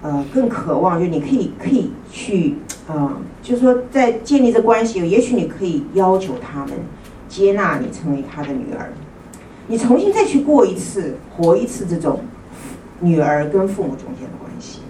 [0.00, 2.54] 呃，更渴望就你可以可以去，
[2.88, 6.70] 呃，就是说在建立这关系，也许你可以要求他们
[7.28, 8.90] 接纳你成为他的女儿，
[9.70, 12.18] 你重新再去过一次活一次这种
[12.98, 14.80] 女儿跟父母中间的关系。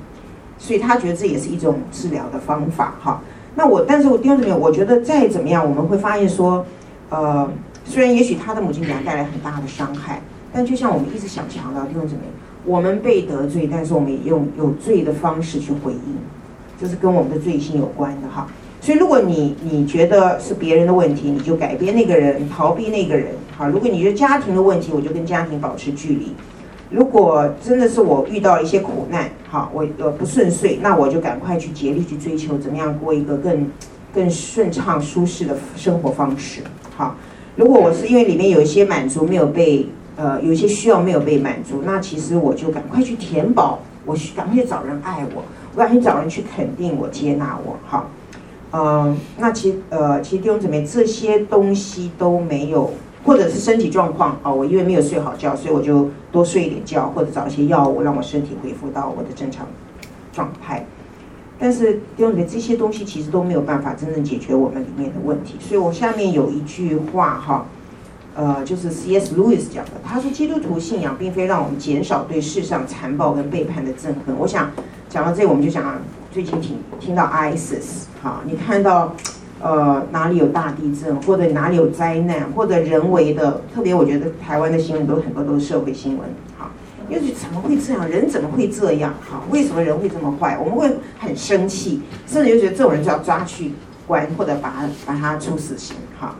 [0.58, 3.22] 所以他觉得这也是一种治疗的方法，哈。”
[3.56, 6.64] 那我，但是我第二点，我觉得再怎么样，我们会发现说，
[7.10, 7.46] 呃，
[7.84, 12.20] 虽然也许他的母亲给他带来很大的伤害，但就像我们一直想强调，弟兄姊妹，
[12.64, 16.16] 我们被得罪，但是我们也用有罪的方式去回应，
[16.80, 18.46] 这是跟我们的罪性有关的哈。
[18.80, 23.68] 所以如果你你觉得是别人的问题，你就改变那个人，逃避那个人，好。
[23.68, 26.34] 如果你觉得家庭的问题，我就跟家庭保持距离。
[26.88, 33.70] 如果真的是我遇到一些苦难，好，我呃不顺遂，那我就赶快去竭力去追求怎么样过一个更
[34.14, 36.62] 更顺畅舒适的生活方式，
[36.96, 37.14] 好。
[37.56, 45.44] 如果我是因为里面有一些满足没有被呃有一些需要没有被满足，那其实我就赶快去填饱，我去赶快去找人爱我，
[45.74, 48.08] 我赶快去找人去肯定我接纳我，好。
[48.70, 52.92] 呃，那其呃，其实弟兄姊妹这些东西都没有，
[53.24, 59.66] 或者是身体状况啊、我因为没有睡好觉，所以我就多睡一点觉，或者找一些药物让我身体恢复到我的正常
[60.32, 60.84] 状态。
[61.58, 65.56] 但是弟兄姊妹这些东西其实都没有办法真正解决我们里面的问题。
[65.60, 67.66] 所以我下面有一句话哈，
[68.34, 69.34] 呃，就是 C.S.
[69.36, 74.34] Lewis 讲的，他说基督徒信仰并非让我们减少对世上残暴跟背叛的憎恨。
[74.38, 74.70] 我想
[75.10, 76.00] 讲到这，我们就讲
[76.32, 78.04] 最近听听到 ISIS。
[78.22, 79.14] 好，你看到，
[79.62, 86.26] 呃，哪里有大地震，或者哪里有灾难，或者人为的，特别我觉得台湾的新闻都很多都是社会新闻。
[86.56, 86.70] 好，
[87.10, 88.08] 因为怎么会这样？
[88.08, 89.12] 人怎么会这样？
[89.20, 90.56] 好，为什么人会这么坏？
[90.58, 93.72] 我们会很生气，甚至就觉得这种人就要抓去
[94.06, 95.94] 关，或者把他把他处死刑。
[96.18, 96.34] 好，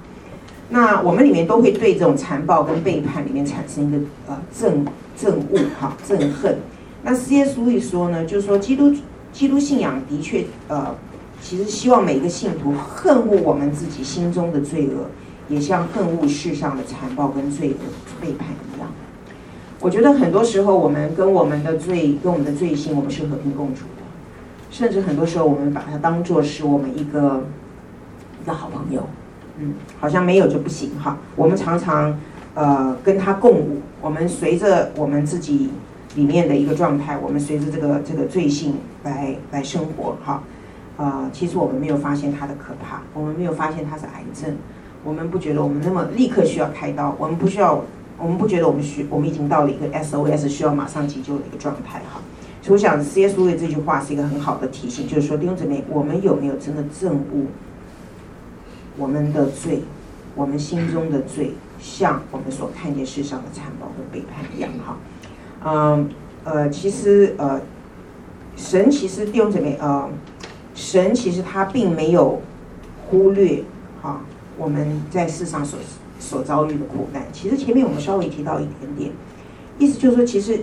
[0.70, 4.86] 那我们里面都会对这种残暴跟背叛里面产生一个呃憎
[5.18, 6.56] 憎恶，哈，憎恨。
[7.02, 7.60] 那 C.S.
[7.60, 8.94] Lewis 说呢，就是说基督
[9.30, 10.96] 基督信仰的确呃。
[11.40, 15.06] 其实希望每一个信徒恨恶我们自己心中的罪恶，
[15.48, 18.88] 也像恨恶世上的残暴跟罪恶背叛一样。
[19.80, 24.02] 我觉得很多时候我们跟我们的罪、跟我们的罪性，我们是和平共处的。
[24.70, 27.42] 甚至很多时候我们把它当作是我们一个
[28.42, 29.08] 一个好朋友，
[29.58, 31.18] 嗯，好像没有就不行哈。
[31.34, 32.16] 我们常常
[32.54, 35.70] 呃跟他共舞，我们随着我们自己
[36.14, 40.42] 里面的一个状态，我们随着这个这个罪性来来生活哈。
[41.00, 44.54] 呃，其实我们没有发现它的可怕，我们没有发现它是癌症，
[45.02, 47.82] 我们不觉得我们那么立刻需要开刀，我们不需要，
[48.18, 52.20] 我们不觉得我们需，我们已经到了一个 SOS 需要马上急救的一个状态哈。
[52.60, 57.46] 所以我想 C S O E 这句话是一个很好的提醒，就是说弟兄姊妹，我们有没有真的憎恶
[58.98, 59.82] 我们的罪，
[60.34, 64.98] 我们心中的罪，像我们所看见世上的残暴和背叛一样哈？
[65.64, 66.10] 嗯，
[66.44, 67.58] 呃，其实呃，
[68.54, 70.06] 神其实弟兄姊妹呃。
[70.80, 72.40] 神其实他并没有
[73.06, 73.62] 忽略
[74.00, 74.22] 哈
[74.56, 75.78] 我们在世上所
[76.18, 77.22] 所遭遇的苦难。
[77.34, 79.10] 其实前面我们稍微提到一点点，
[79.78, 80.60] 意思就是说，其实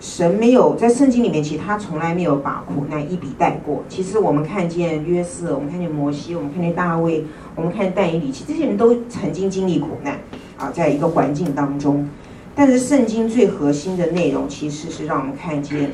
[0.00, 3.84] 神没有在圣经里面，其实他从来没有把苦难一笔带过。
[3.90, 10.18] 其实我们看见约瑟，我们看见摩西，我们看见大卫，我们看见但以理，其实这些人都曾经经历苦难
[10.56, 12.08] 啊，在一个环境当中。
[12.54, 15.90] 但是圣经最核心的内容，其实是让我们看见。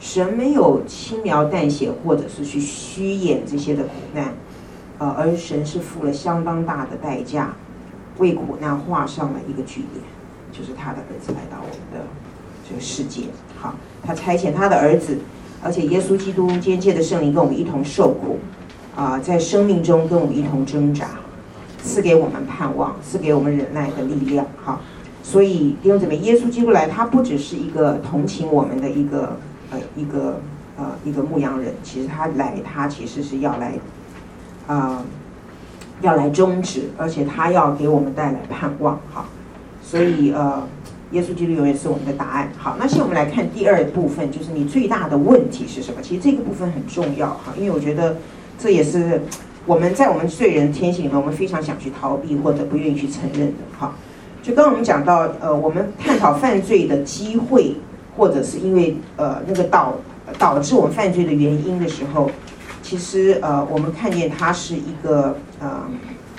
[0.00, 4.32] 神没有轻描淡写，或者是去虚演这些的苦难，
[4.96, 7.54] 呃，而神是付了相当大的代价，
[8.16, 10.02] 为苦难画上了一个句点，
[10.50, 12.06] 就是他的儿子来到我们的
[12.66, 13.24] 这个世界。
[13.58, 15.18] 好，他差遣他的儿子，
[15.62, 18.38] 而且耶稣基督间接的圣灵跟我们一同受苦，
[18.96, 21.10] 啊、在生命中跟我们一同挣扎，
[21.82, 24.46] 赐给我们盼望，赐给我们忍耐的力量。
[24.64, 24.80] 好，
[25.22, 29.36] 所以弟兄姊妹，耶稣基督来，他不只是一个同情我们的一个。
[29.70, 30.40] 呃，一个
[30.76, 33.72] 呃，一个牧羊人，其实他来，他其实是要来，
[34.66, 35.04] 啊、呃，
[36.00, 39.26] 要来终止，而且他要给我们带来盼望，哈。
[39.82, 40.66] 所以呃，
[41.12, 42.48] 耶稣基督永远是我们的答案。
[42.56, 46.00] 好，那现在我们来看第二部分，就是你最大的问题是什么？
[46.00, 48.16] 其实这个部分很重要，哈，因为我觉得
[48.58, 49.20] 这也是
[49.66, 53.92] 我们在我们罪人天性里面，我们非常想去逃避或者不愿意去承认的，哈。
[54.42, 57.76] 就刚刚我们讲到，呃，我们探讨犯罪的机会。
[58.16, 59.94] 或者是因为呃那个导
[60.38, 62.30] 导致我们犯罪的原因的时候，
[62.82, 65.82] 其实呃我们看见它是一个呃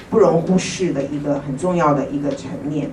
[0.09, 2.89] 不容忽视的一个很重要的一个层面，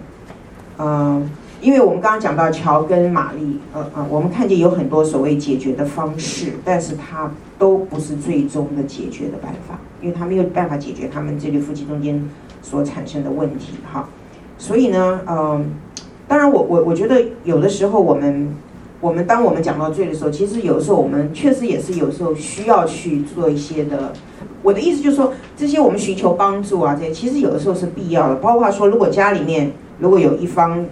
[0.78, 1.28] 嗯、
[1.60, 12.22] 因为我们刚刚讲到乔跟玛丽，呃呃，我们看见有很多所谓解决的方式，但是它都不是最终的解决的办法，因为他没有办法解决他们这对夫妻中间
[12.62, 14.08] 所产生的问题哈，
[14.56, 15.74] 所以呢，嗯、
[16.26, 18.54] 当然我我我觉得有的时候我们。
[19.00, 24.12] 我们当我们讲到罪的时候，其实有的时候我们确实也是有时候需要去做一些的。
[24.60, 28.34] 我的意思就是说，这些我们寻求帮助啊，这些其实有的时候是必要的。
[28.36, 30.84] 包括说，如果家里面如果有一方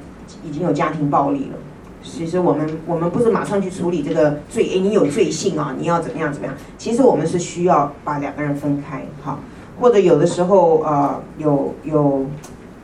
[0.45, 1.59] 已经有家庭暴力了，
[2.05, 6.55] 其实我们我们不是马上去处理这个罪，诶，你有罪性啊，你要怎么样怎么样？
[6.79, 9.41] 其实我们是需要把两个人分开，哈，
[9.81, 12.25] 或者有的时候呃，有有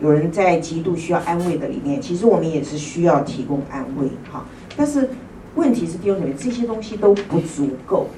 [0.01, 4.45] 有人在极度需要安慰的里面，其实我们也是需要提供安慰，哈。
[4.77, 5.11] 但是
[5.55, 8.09] 问题是，弟兄姊妹，这些东西都不足够，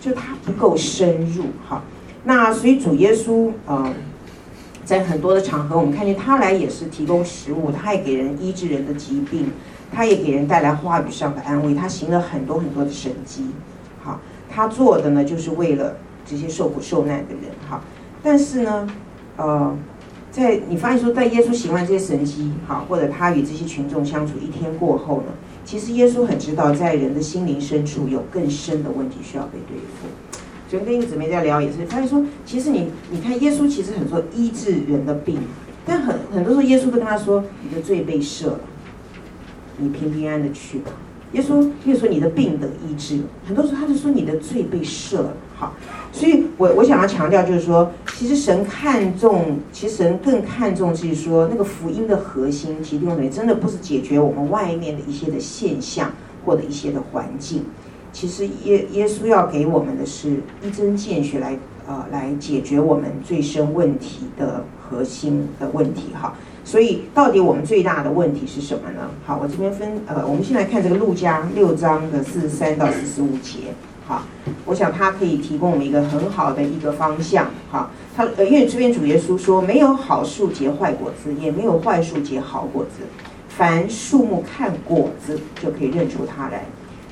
[0.00, 1.82] 就它不够深入哈。
[2.24, 3.92] 那所以主耶稣呃，
[4.84, 9.50] 在很多的场合，我们看见他来也是提供食物，他也给人医治人的疾病，
[9.92, 13.46] 他也给人带来话语上的安慰，他行了很多很多的神迹，
[14.02, 17.82] 好，他做的呢就是为了这些受苦受难的人哈。
[18.22, 18.86] 但是呢，
[19.36, 19.76] 呃，
[20.30, 25.32] 在你发现说，在耶稣行完这些神迹，好，或者他与这些群众相处一天过后呢？
[25.64, 30.06] 其实耶稣很知道，在人的心灵深处有更深的问题需要被对付，
[30.68, 35.38] 昨天跟一个姊妹在聊，也是发现说，其实你你看耶稣其实很多医治人的病，
[35.86, 38.60] 但很很多时候耶稣都跟他说，你的罪被赦了，
[39.78, 40.90] 你平平安的去吧。
[41.32, 45.34] 耶稣耶稣说你的病得医治，很多时候他就说你的罪被赦了。
[45.56, 45.72] 好，
[46.12, 56.10] 所以我我想要强调就是说，其实神看重，其实神更看重就是说那个福音的核心，其实用的真的不是解决我们外面的一些的现象
[56.44, 57.64] 或者一些的环境，
[58.12, 66.34] 其实耶耶稣要给我们的是一针见血来呃来解决我们最深问题的核心的问题哈。
[66.64, 69.08] 所以，到底我们最大的问题是什么呢？
[69.24, 73.74] 好，我这边分呃，我们先来看这个路加六章的四十三到四十五节。
[74.06, 74.22] 好，
[74.66, 77.48] 我想它可以提供我们一个很好的一个方向。
[77.70, 83.02] 好，它呃，因为这边主耶稣说，没有好树结坏果子，也没有坏树结好果子。
[83.48, 86.64] 凡树木看果子就可以认出它来。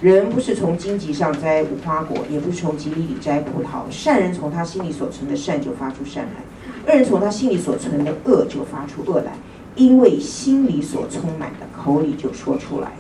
[0.02, 3.88] 人不是从荆棘上摘无花果，也不是从蒺藜里摘葡萄。
[3.88, 6.92] 善人从他心里所存的善就发出善来。
[6.92, 9.32] 恶人从他心里所存的恶就发出恶来，
[9.76, 12.92] 因为心里所充满的，口里就说出来。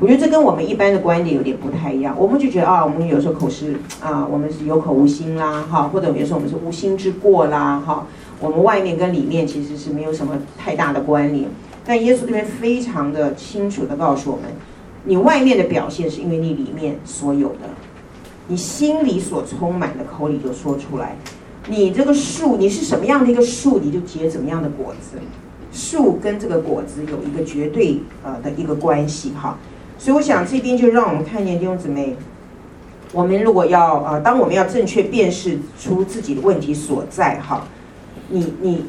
[0.00, 2.14] 我觉得这跟我们一般的观点有点不太一样。
[2.16, 8.06] 我们就觉得啊，我们有时候口是啊，我们是有口无心啦，哈，或者有时候我们是无心之过啦，哈。
[8.40, 11.48] 我们外面跟里面其实是没有什么太大的关联。
[11.84, 14.44] 但耶稣这边非常的清楚地告诉我们，
[15.02, 17.68] 你外面的表现是因为你里面所有的，
[18.46, 21.16] 你心里所充满的，口里就说出来。
[21.66, 25.18] 你这个树，你是什么样的一个树，你就结怎么样的果子。
[25.72, 29.58] 树跟这个果子有一个绝对呃的一个关系哈。
[29.98, 32.16] 所以我想这边就让我们看见弟兄姊妹，
[33.12, 37.66] 我们如果要呃，当我们要正确辨识出自己的问题所在哈，
[38.28, 38.84] 你你，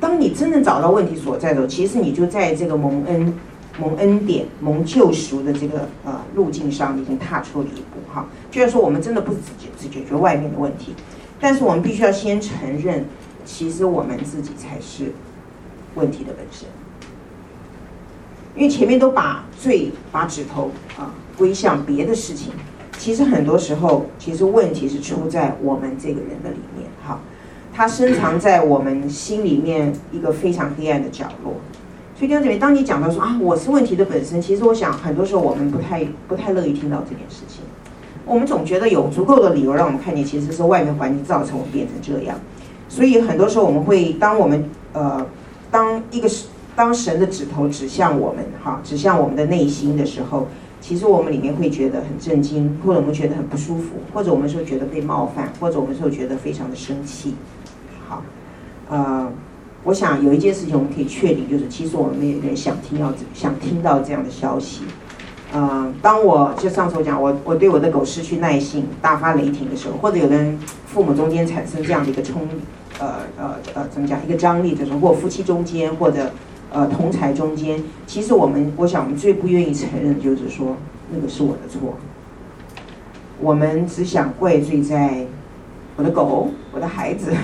[0.00, 3.32] 当你真正找到问题所在的时候，其实你就在这个蒙恩、
[3.78, 8.26] 蒙恩典、蒙救赎的这个呃路径上已经踏出了一步哈。
[8.50, 10.92] 就是说我们真的不是只解只解决外面的问题。
[11.40, 13.04] 但是我们必须要先承认，
[13.44, 15.12] 其实我们自己才是
[15.94, 16.66] 问题的本身，
[18.58, 22.52] 因为前面都把罪、把指头啊归向别的事情，
[22.98, 27.20] 其实很多时候，其实问题是出在我们这个人的里面，哈，
[27.72, 31.54] 它深藏在我们心里面一个非常黑暗的角落。
[32.16, 37.62] 所以弟兄姊妹，当你讲到说啊，我是问题的本身，其实我想很多时候我们不太不太乐意听到这件事情。
[38.26, 42.36] 我们总觉得有足够的理由让我们看见，其实是外面环境造成我们变成这样。
[42.88, 45.24] 所以很多时候我们会，当我们呃，
[45.70, 46.28] 当一个
[46.78, 50.46] 当神的指头指向我们，哈，指向我们的内心的时候，
[50.80, 57.34] 其实我们里面会觉得很震惊，或者我们觉得很不舒服，或者我们说觉得被冒犯，或者我们说觉得非常的生气。
[58.06, 58.22] 好，
[58.88, 59.28] 呃，
[59.82, 64.82] 我想有一件事情我们可以确定，就是其实我们有人想听到想听到这样的消息。
[65.52, 70.56] 呃，当我就上次我讲，我我对我的狗失去耐性，大发雷霆的时候，或者有人
[70.86, 72.42] 父母中间产生这样的一个冲，
[73.00, 76.30] 呃呃呃，怎么讲一个张力的时候，或夫妻中间，或者
[76.72, 80.76] 呃同侪中间，其实我们我想我们最不愿意承认就是说
[81.12, 81.96] 那个是我的错，
[83.40, 85.26] 我们只想怪罪在
[85.96, 87.32] 我的狗、我的孩子。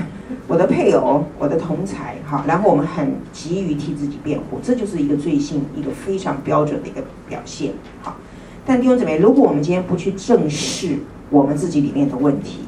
[0.48, 8.16] 我的配偶，我的同侪，好，然后我们很急于替自己辩护，这就是一个罪性，一个非常标准的一个表现，好。
[8.64, 10.98] 但弟兄姊妹，如果我们今天不去正视
[11.28, 12.60] 我们自己里面的问题，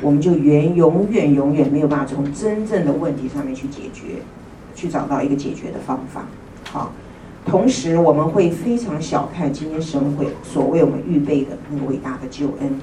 [0.00, 4.22] 我们就远永远永远没有办法从真正的问题上面去解决，
[4.80, 6.24] 去找到一个解决的方法，
[6.70, 6.90] 好。
[7.46, 12.78] 同时，我们会非常小看今天神会所为我们预备的那个伟大的救恩。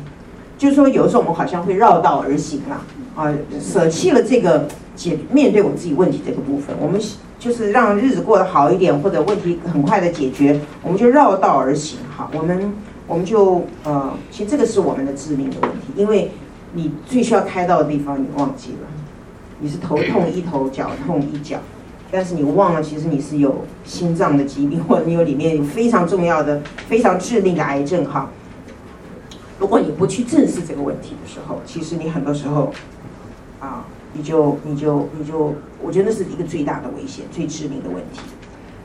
[0.58, 2.82] 就是说，有时候我们好像会绕道而行啦，
[3.16, 7.00] 啊，舍弃了这个解面对我们自己问题这个部分，我们
[7.39, 12.00] 就是让日子过得好一点，或者问题很快的解决，我们就绕道而行。
[12.16, 12.74] 哈，我们
[13.08, 16.32] 我们就呃，其实这个是我们的致命的问题，因为
[16.74, 18.88] 你最需要开到的地方你忘记了，
[19.60, 21.60] 你是头痛一头，脚痛一脚，
[22.12, 28.30] 但是你忘了，其实你是有心脏的疾病，或者你有里面有非常重要的、非常致命的癌症，哈。
[29.60, 32.72] 如果你不去正视这个问题的时候，其实你很多时候，
[33.60, 38.22] 啊，你就你就你就，我觉得那是一个最大的危险、最致命的问题。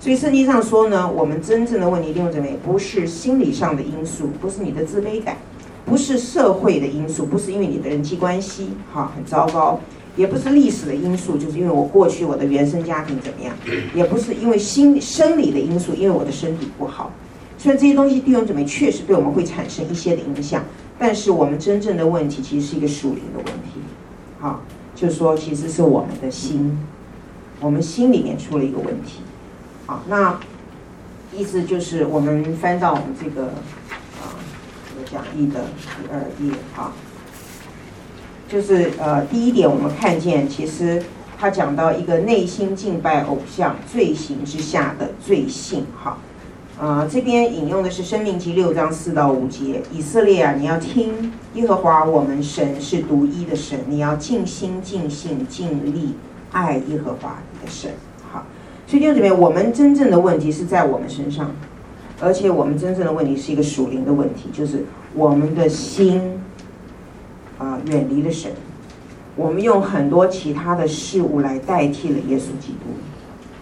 [0.00, 5.36] 所以圣经上说呢，我们真正的问题，弟兄姊妹，不是心理上的因素，不是你的自卑感，
[5.84, 9.78] 不是社会的因素，不是因为你的人际关系哈很糟糕，
[10.16, 13.54] 也不是历史的因素，就是因为我过去我的原生家庭怎么样，
[13.94, 17.10] 也不是因为心生理的因素，因为我的身体不好。
[17.58, 20.64] 虽然这些东西弟兄姊妹确实对我们会产生一些的影响，
[20.98, 23.80] 但是我们真正的问题其实是一个属灵的问题，
[24.40, 24.62] 好，
[24.96, 26.76] 就是说其实是我们的心，
[27.60, 29.20] 我们心里面出了一个问题，
[29.86, 30.40] 好，那
[31.32, 33.44] 意思就是我们翻到我们这个
[34.20, 34.34] 啊
[34.90, 36.92] 这个讲义的第二页啊，
[38.52, 41.02] 就是呃，第一点我们看见，其实
[41.38, 46.18] 他讲到一个内心敬拜偶像罪行之下的罪性，哈。
[46.78, 56.14] 啊，这边引用的是《生命记》六章四到五节，以色列啊，你要听耶和华我们神是独一的神，你要尽心尽性尽力
[56.50, 57.90] 爱耶和华你的神。
[58.30, 58.44] 好，
[58.86, 61.52] 所以弟兄姊妹，我们真正的问题是在我们身上，
[62.20, 64.84] 而且我们真正的问题是一个属灵的问题，就是
[65.14, 66.38] 我们的心
[67.62, 68.50] 啊远离了神，
[69.36, 72.90] 我们用很多其他的事物来代替了耶稣基督。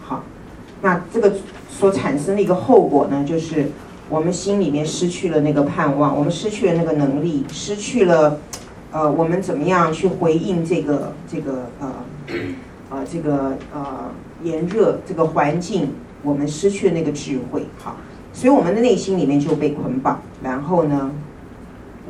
[0.02, 0.24] 好，
[0.80, 1.32] 那这个。
[1.72, 3.70] 所产生的一个后果呢，就是
[4.10, 8.38] 我们心里面失去了那个盼望，我们失去了那个能力，失去了，
[8.92, 11.92] 呃，我们怎么样去回应这个这个呃
[12.90, 14.10] 呃这个呃
[14.42, 15.88] 炎热这个环境，
[16.22, 17.96] 我们失去了那个智慧，好，
[18.34, 21.10] 所以我们的内心里面就被捆绑，然后呢，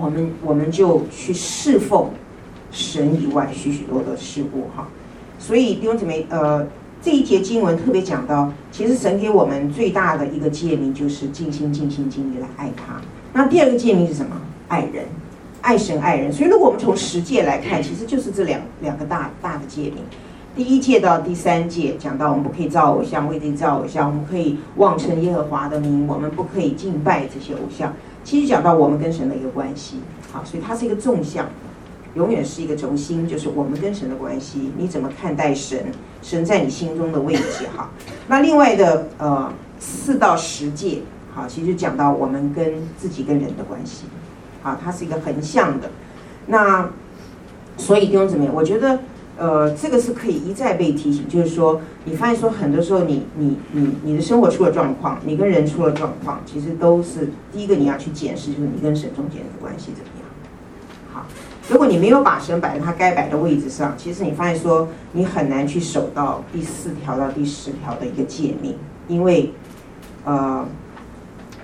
[0.01, 2.09] 我们我们就去侍奉
[2.70, 4.88] 神以外许许多多的事物，哈，
[5.38, 6.66] 所以弟兄姊妹，呃。
[7.03, 13.01] 这一节经文特别讲到，其实神给我们最大的一个诫命就是尽心、尽心、尽力来爱他。
[13.32, 14.36] 那第二个诫命是什么？
[14.68, 15.07] 爱人，
[15.62, 16.30] 爱神、爱人。
[16.30, 19.94] 所以，如果我们从十诫来看，其实就是这两两个大大的诫命。
[20.55, 27.90] 第一诫到第三诫讲到，我们不可以造偶像，为自己造偶像；我们可以妄称耶和华的名，我们不可以敬拜这些偶像。
[28.24, 29.96] 其实讲到我们跟神的一个关系，
[30.32, 31.46] 好，所以它是一个纵向。
[32.16, 35.78] 永远是一个轴心，就是我们跟神的关系，你怎么看待神？
[36.20, 37.88] 神在你心中的位置，哈。
[38.26, 41.02] 那另外的呃四到十戒，
[41.32, 44.06] 好，其实讲到我们跟自己跟人的关系，
[44.60, 45.88] 好，它是一个横向的。
[46.48, 46.90] 那
[47.76, 48.98] 所以弟兄姊妹，我觉得
[49.41, 60.28] 呃这个是可以一再被提醒，就是说你发现说很多时候你你你你的生活出了状况，你跟人出了状况，其实都是第一个你要去检视，就是你跟神中间的关系怎么样。
[61.11, 61.24] 好
[61.70, 68.74] 如果你没有把神摆在他该摆的位置上，其实你发现说你很难去守到第四条到第十条的一个诫命，
[69.09, 69.53] 因为，
[70.24, 70.66] 呃，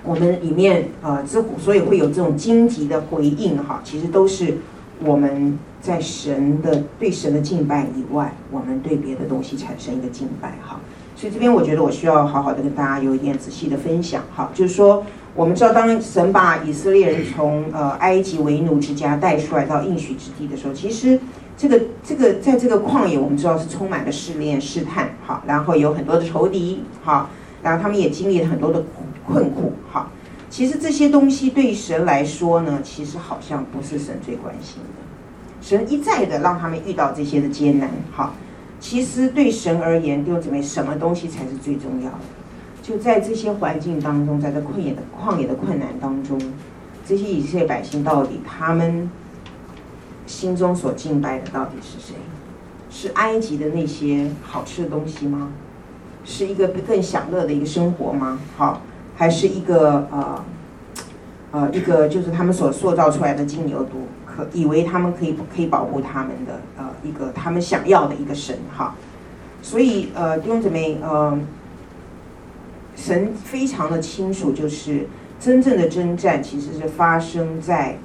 [0.03, 4.57] 我们里面呃之所以会有这种荆棘的回应哈，其实都是
[5.03, 10.79] 我们在神的对神的敬拜以外，我们对别的东西产生一个敬拜哈。
[11.15, 15.03] 所以这边我觉得我需要好好的跟大家有一点仔细的分享哈，就是说。
[15.35, 21.19] 我们知道，当神把以色列人从呃埃及为奴之家带出来到应许之地的时候，其实
[21.55, 27.29] 这个这个在这个旷野，我们知道是充满了试炼、试探，好，然后有很多的仇敌，好，
[27.61, 28.83] 然后他们也经历了很多的
[29.27, 30.09] 困苦，好。
[30.57, 35.61] 其实这些东西对神来说呢，其实好像不是神最关心的。
[35.61, 38.33] 神一再的让他们遇到这些的艰难，好，
[38.79, 42.17] 其实对神而言，弟兄姊妹，什么东西才是最重要的？
[42.81, 46.41] 就在这些环境当中，在这旷野的旷野的困难当中，
[47.05, 49.07] 这些以色列百姓到底他们
[50.25, 52.15] 心中所敬拜的到底是谁？
[52.89, 55.51] 是埃及的那些好吃的东西吗？
[56.25, 58.39] 是一个更享乐的一个生活吗？
[58.57, 58.81] 好，
[59.17, 60.45] 还是一个呃
[61.51, 68.95] 呃一个就是他们所塑造出来的金牛犊，可以为他们可以可以保护他们的呃一个他们想要的一个神哈？
[69.61, 71.37] 所以呃弟兄姊妹呃。
[72.99, 75.07] 神非常的清楚，就是
[75.39, 77.95] 真正的征战其实是发生在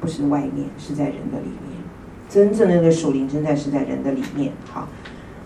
[0.00, 1.76] 不是外面，是在人的里面。
[2.26, 4.54] 真正的那个属灵征战是在人的里面。
[4.72, 4.88] 好，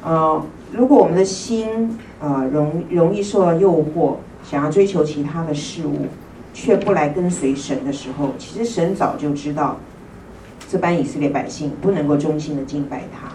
[0.04, 6.06] 呃，如果我们的心呃容容易受到诱惑，想要追求其他的事物，
[6.52, 9.78] 却不来跟随神的时候，其实神早就知道
[10.68, 13.28] 这班以色列百姓不能够忠心的敬拜他。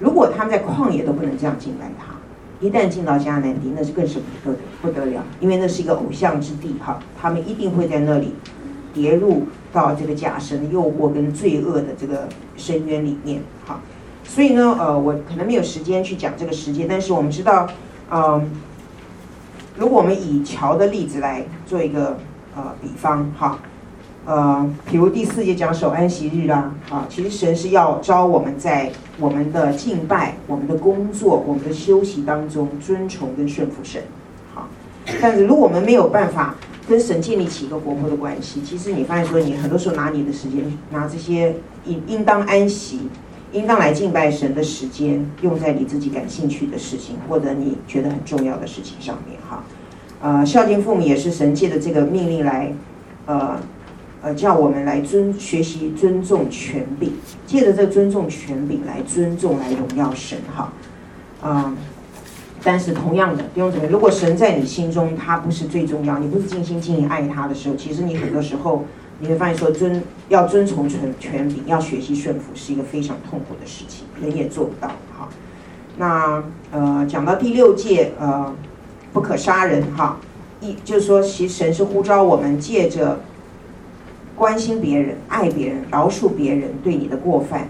[0.00, 2.14] 如果他们在旷野都不能这样敬拜他。
[2.60, 8.34] 一旦进到迦南地，那是更是不得不得了，因为那是一个偶像之地哈，他们一定会在那里
[8.92, 13.80] 跌入到这个假神的诱惑跟罪恶的这个深渊里面哈。
[14.24, 17.68] 所以呢，呃，我可能没有时间去讲这个时间，但是我们知道，
[18.10, 18.50] 嗯、
[19.78, 22.18] 如果我们以桥的例子来做一个
[22.54, 23.58] 呃比方哈。
[24.26, 34.02] 呃，比如第四节讲守安息日啦，啊，其实神是要召我们在我们的敬拜、我们的工作、我们的休息当中尊崇跟顺服神，
[34.54, 34.68] 好。
[35.22, 36.54] 但是如果我们没有办法
[36.86, 41.54] 跟神建立起一个活泼的关系，其实你发现说，你很多时候拿你的时间，拿这些
[41.86, 43.08] 应应当安息、
[43.52, 49.64] 应当来敬拜神的时间，用在你自己感兴趣的事情或者你觉得很重要的事情上面，哈。
[50.20, 52.72] 呃，孝敬父母也是神借的这个命令来，
[53.26, 53.58] 呃。
[54.20, 57.12] 呃，叫我们来尊学习尊重权柄，
[57.46, 60.72] 借着这尊重权柄来尊重、来荣耀神哈。
[61.40, 61.76] 啊、嗯，
[62.64, 68.84] 但是同样的，弟兄姊妹，如果神在你心中他不是最重要，你不是尽心尽意爱他的时候，其实你很多时候
[69.20, 74.88] 你会发现说遵要遵从权权柄，要学习顺服，是一个非常痛苦的事情，人也做不到。
[75.18, 75.28] 哈，
[75.96, 78.54] 那呃讲到第六戒，呃
[79.12, 80.18] 不可杀人，哈，
[80.60, 83.20] 一就是说，其实神是呼召我们借着
[84.36, 87.62] 关心别人、爱别人、饶恕别人对你的过犯，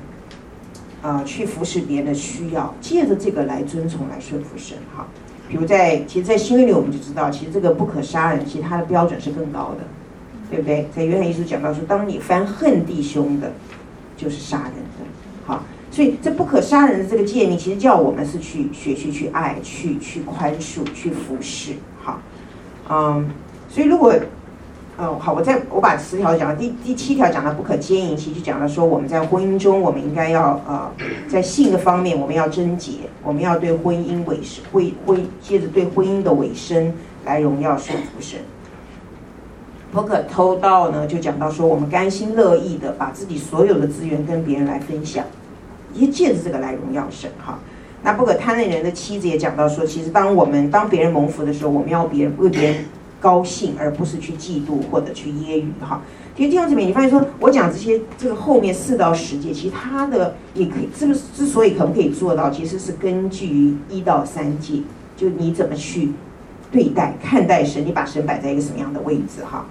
[1.01, 5.07] 啊、呃，去服侍别人的需要，借着这个来遵从、来顺服神，哈。
[5.49, 9.85] 比如在，其实，在新约里我们就知道，其实这个不可杀人，其实它的标准是更高的，
[10.51, 10.89] 对不对？
[10.95, 13.53] 在约翰一书讲到说，当你翻恨弟兄的，
[14.17, 15.05] 就是杀人的，
[15.47, 21.73] 好，所以这不可杀人的这个诫命，其实叫我们是去学习去爱、去去宽恕、去服侍，
[22.03, 22.21] 好，
[22.89, 23.31] 嗯，
[23.69, 24.15] 所以如果。
[25.01, 30.91] 嗯，好，我再我把十条讲了，第第七条讲的不可奸淫，其实讲了说我们在婚姻中，我们应该要呃，
[31.29, 36.93] 在性的方面我们要贞洁，我们要对婚姻委身，会会接着对婚姻的委身
[37.25, 38.41] 来荣耀顺服神。
[39.93, 45.25] 不可偷盗呢，就讲到说我们甘心乐意的把自己所有的资源跟别人来分享，
[45.95, 47.59] 也借着这个来荣耀神哈。
[48.03, 52.85] 那不可贪恋人的妻子也讲到说，其实当我们当别人蒙福的时候，我们要别人为别人。
[53.21, 56.01] 高兴，而不是去嫉妒或者去揶揄哈。
[56.37, 64.83] 其实弟兄姊妹，你发现说我讲这些这个后面四到十节，其实他的你可以是不是之所以可不可以做到，其实是根据于一到三节，
[65.17, 66.13] 就你怎么去
[66.71, 69.67] 对待看待神，你把神摆在一个什么样的位置哈。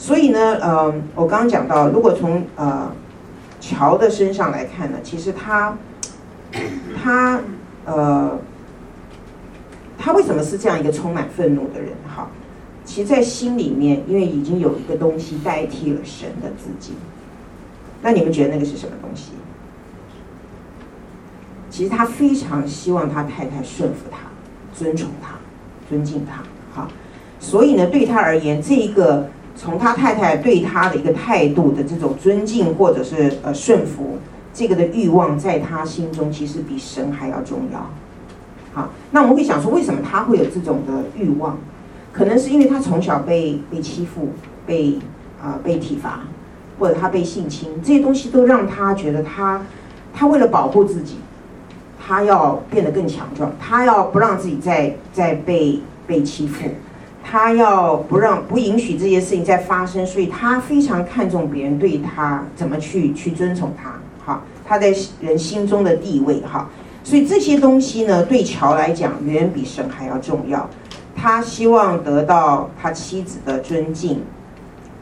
[0.00, 2.90] 所以呢，呃，我刚刚讲到，如果从呃
[3.60, 5.76] 乔的身上来看呢，其实他
[6.96, 7.38] 他
[7.84, 8.38] 呃
[9.98, 12.30] 他为什么是这样一个充满愤怒的人哈？
[12.82, 16.94] 其实，在心里面，因为已经有一个东西代替了神的自己，
[18.00, 19.32] 那你们觉得那个是什么东西？
[21.68, 24.16] 其实他非常希望他太太顺服他、
[24.74, 25.34] 尊崇他、
[25.90, 26.42] 尊敬他，
[26.74, 26.88] 哈。
[27.38, 29.28] 所以呢，对他而言，这一个
[29.62, 34.16] 从他太太对他的一个态度的这种尊敬或者是呃顺服，
[34.54, 37.90] 这个的欲望，在他心中其实比神还要重要。
[38.72, 41.58] 好，那我们会想说，为什么他会有这种的欲望？
[42.10, 44.30] 可能是因为他从小被被欺负、
[44.64, 44.98] 被
[45.42, 46.20] 啊、呃、被体罚，
[46.78, 49.60] 或者他被性侵，这些东西都让他觉得他
[50.14, 51.16] 他为了保护自己，
[52.02, 56.66] 他要变得更强壮，他要不让自己再再被被欺负，
[57.22, 63.94] 他要不让不允许这些事情再发生，所以他非常看重别人对他怎么去去尊崇他，
[64.24, 66.68] 好，他在人心中的地位哈，
[67.04, 70.68] 所以这些东西呢，对乔来讲远比神还要重要。
[71.14, 74.22] 他希望得到他妻子的尊敬，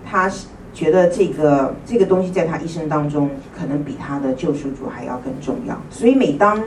[0.05, 0.29] 他
[0.75, 5.81] 觉得这个这个东西在他一生当中可能比他的救赎主还要更重要。
[5.91, 6.63] 所以每当，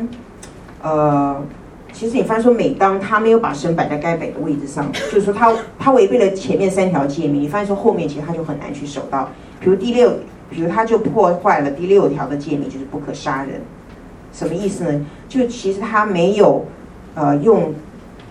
[0.82, 1.44] 呃，
[1.94, 9.30] 其实你发现说，每当他没有把神摆在该摆的位置上，就是说他他违背了前面三条诫命，你发现说后面其实他就很难去守到。
[9.60, 10.12] 比如第六，
[10.50, 13.62] 比如他就破坏了第六条的诫命，就是不可杀人。
[14.34, 15.06] 什么意思呢？
[15.28, 16.66] 就其实他没有，
[17.16, 17.74] 呃，用。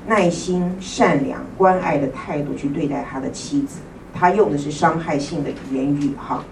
[0.07, 3.81] 耐心、善良、关爱的态度去对待他的妻子，
[4.15, 6.43] 他用的是伤害性的言语，哈，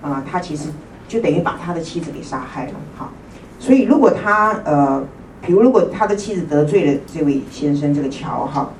[0.00, 0.70] 啊，他其实
[1.06, 3.12] 就等于把他的妻子给杀害了，哈。
[3.60, 5.04] 所以如果他呃，
[5.44, 8.70] 比如如果他的妻子得罪了这位先生这个乔，哈，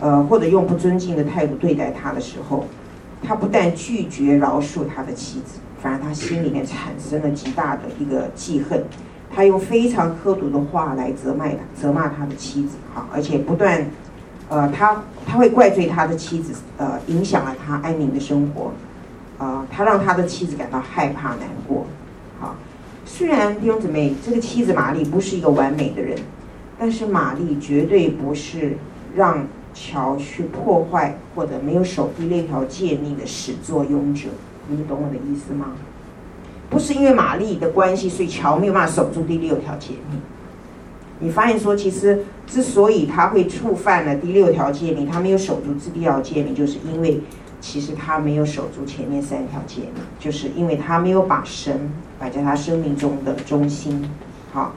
[0.00, 2.64] 呃，或者用不尊敬的态度对待他的时候，
[3.22, 8.82] 他不但拒绝饶恕他的妻子，反而他心里面产生了极大的一个记恨。
[9.30, 13.86] 他用非常刻毒的话来责骂他，责骂他的妻子，哈，而且不断，
[14.48, 18.72] 呃，他他会怪罪他的妻子，呃，影响了他安宁的生活，
[19.36, 21.86] 啊、他让他的妻子感到害怕难过，
[22.40, 22.56] 好，
[23.10, 26.16] 虽然弟兄姊妹，这个妻子玛丽不是一个完美的人，
[26.78, 28.76] 但是玛丽绝对不是
[29.16, 34.28] 让乔去破坏或者没有守第六条诫命的始作俑者，
[34.68, 35.72] 你们懂我的意思吗？
[36.68, 40.20] 不是因为玛丽的关系，所以乔没有办法守住第六条诫命。
[41.20, 47.20] 你发现说，其实之所以他会触犯了第六条诫命，他没有守住第六条诫命，就是因为
[47.58, 54.08] 其实他没有守住前面三条诫命，就是因为他没有把神摆在他生命中的中心。
[54.52, 54.72] 好，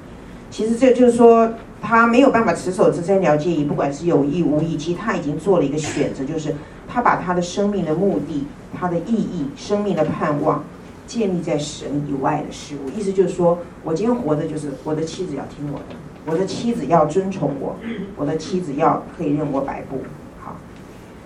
[0.49, 1.49] 其实这就是说，
[1.81, 6.55] 他没有办法持守这三条诫命，不管是有意无意，其实他已经做了一个选择，就是
[6.87, 8.45] 他把他的生命的目的、
[8.77, 10.63] 他的意义、生命的盼望。
[11.07, 17.75] 建立在神以外的事物，意思就是说，我今天活的就是我的妻子要听我的，我的妻子要尊崇我，
[18.15, 20.03] 我的妻子要可以任我摆布。
[20.39, 20.55] 好，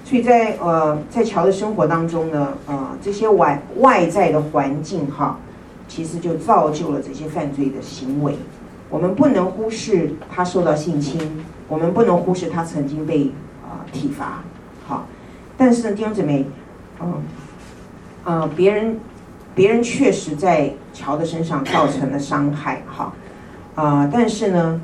[0.04, 5.38] 所以在呃在乔的生活当中呢，呃这些外外在的环境哈，
[5.96, 8.36] 其实就造就了这些犯罪的行为。
[8.90, 13.32] 我们不能忽视他受到性侵，我们不能忽视他曾经被
[13.64, 14.44] 啊、体罚。
[14.86, 15.06] 好，
[15.58, 16.46] 但是呢，弟兄姊妹，
[17.00, 17.24] 嗯。
[18.26, 19.00] 呃，别人
[19.54, 23.14] 别人确实在乔的身上造成了伤害，哈，
[23.76, 24.82] 啊、但是呢，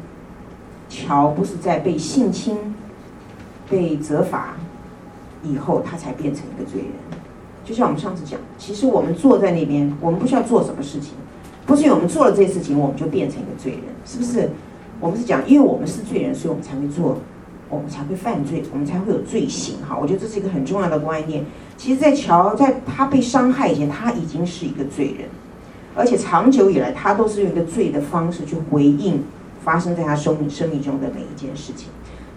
[0.88, 2.55] 乔不是在被性侵、
[3.68, 4.53] 被责罚
[5.43, 7.20] 以后，他才变成一个罪人。
[7.72, 11.13] 就像我们上次讲，其实我们坐在那边，我们不需要做什么事情，
[11.65, 14.49] 不是因为我们做了这些事情，我们就变成一个罪人，是不是？
[14.99, 17.17] 我们是讲，因为我们是罪人，所以我们才会做。
[17.69, 19.97] 我们才会犯罪，我们才会有罪行哈。
[19.97, 21.45] 我觉得这是一个很重要的观念。
[21.78, 25.30] 其实，在乔在他被伤害以前，他已经是一个罪人，
[25.95, 29.24] 而且长久以来，他都是用一个罪的方式去回应
[29.63, 31.88] 发生在他生命生命中的每一件事情。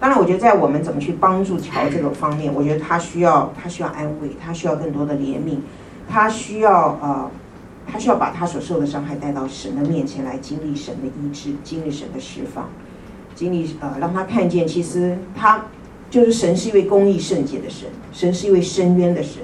[0.05, 5.57] 当然，我觉得在我们怎么去帮助乔这个方面，我觉得他需要他需要安慰，他需要更多的怜悯，
[6.07, 7.31] 他需要呃，
[7.91, 12.69] 他需要把他所受的伤害带到神的面前来经历神的医治，经历神的释放。
[13.35, 15.65] 经历呃，让他看见，其实他
[16.11, 19.41] 就是神是一位公义圣洁的神，神是一位伸冤的神。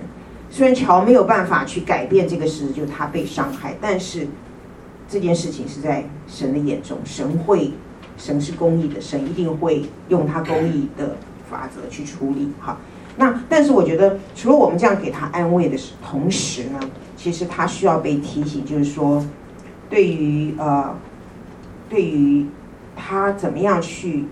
[0.51, 4.29] 虽然乔没有办法去改变这个事，就是他被伤害，但是
[5.09, 7.73] 这件事情是在神的眼中，神会，
[8.21, 11.17] 神是公义的，神一定会用他公义的
[11.51, 12.53] 法则去处理。
[12.61, 12.77] 哈，
[13.17, 16.79] 那但是我觉得，除了我们这样给他安慰的时同时呢，
[17.17, 19.27] 其实他需要被提醒，就是说，
[19.89, 20.95] 对于呃，
[21.89, 22.47] 对于。
[23.03, 24.27] 他怎么样去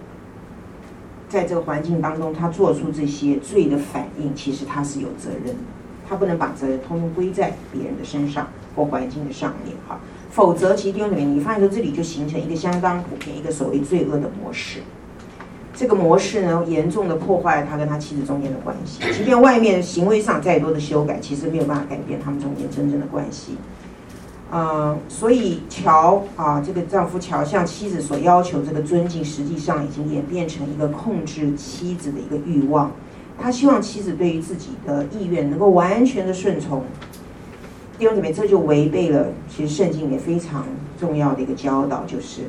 [1.27, 4.35] 在这个环境当中，他做出这些罪的反应？
[4.35, 5.61] 其实他是有责任的，
[6.07, 9.99] 他不能把责任通通归在别人的身上或环境的上面哈。
[10.31, 14.81] 否则，其实弟兄姊妹，你发现说这里就形成一个相当普遍一个所谓罪恶的模式。
[15.75, 19.01] 这个模式呢，严重的破坏了他跟他妻子中间的关系。
[19.13, 23.57] 即便外面行为上再多的修改，其实没有办法改变他们中间真正的关系。
[24.51, 32.91] 呃，所以乔啊，这个丈夫乔向妻子所要求这个尊敬，实际上已经演变成一个控制妻子的一个欲望。
[33.41, 36.83] 他希望妻子对于自己的意愿能够完全的顺从。
[37.99, 40.65] 弟兄姊妹，这就违背了其实圣经里面非常
[41.01, 42.43] 重要的一个教导，就是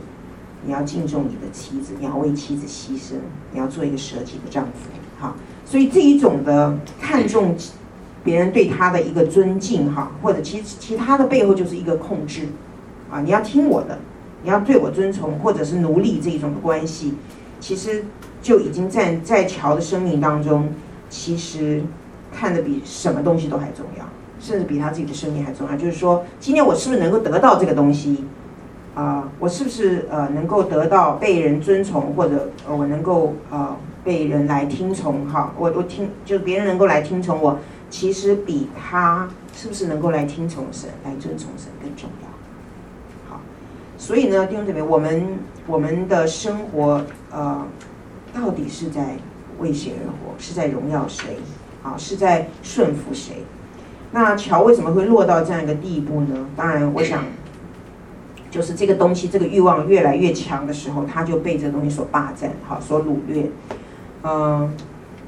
[0.64, 3.16] 你要敬重你的妻子，你要为妻子牺牲，
[3.52, 4.90] 你要做一个舍己的丈夫。
[5.18, 5.36] 好，
[5.66, 7.56] 所以这一种的看重。
[8.22, 12.50] 别人对他的一个尊敬，哈，或者其其他的背后就是一个控制，
[13.10, 13.98] 啊，你要听我的，
[14.44, 17.14] 你要对我遵从，或者是奴隶这一种的关系，
[17.62, 18.04] 其实
[18.42, 20.68] 就已经在在乔的生命当中，
[21.10, 21.82] 其实
[22.30, 24.06] 看得比什么东西都还重要，
[24.40, 25.76] 甚至比他自己的生命还重要。
[25.76, 28.24] 就是说，今天我是不是能够得到这个东西？
[28.96, 35.26] 啊，我是不是呃能够得到被人尊崇，或者我能够呃被人来听从？
[35.30, 37.60] 哈，我我听，就是别人能够来听从我。
[37.90, 43.34] 其实比他是不是能够来听从神、来尊崇神更重要。
[43.34, 43.42] 好，
[43.98, 47.66] 所以呢，弟兄姊妹，我们我们的生活呃，
[48.32, 49.18] 到底是在
[49.60, 50.36] 为谁而活？
[50.38, 51.38] 是在荣耀谁？
[51.82, 53.44] 啊，是在顺服谁？
[54.12, 56.48] 那乔为什么会落到这样一个地步呢？
[56.56, 57.24] 当然，我想
[58.50, 63.52] 就是这个东西，这个欲望越来越强的时候，他就被这个东西所霸占，好，所掳掠，
[64.24, 64.74] 嗯、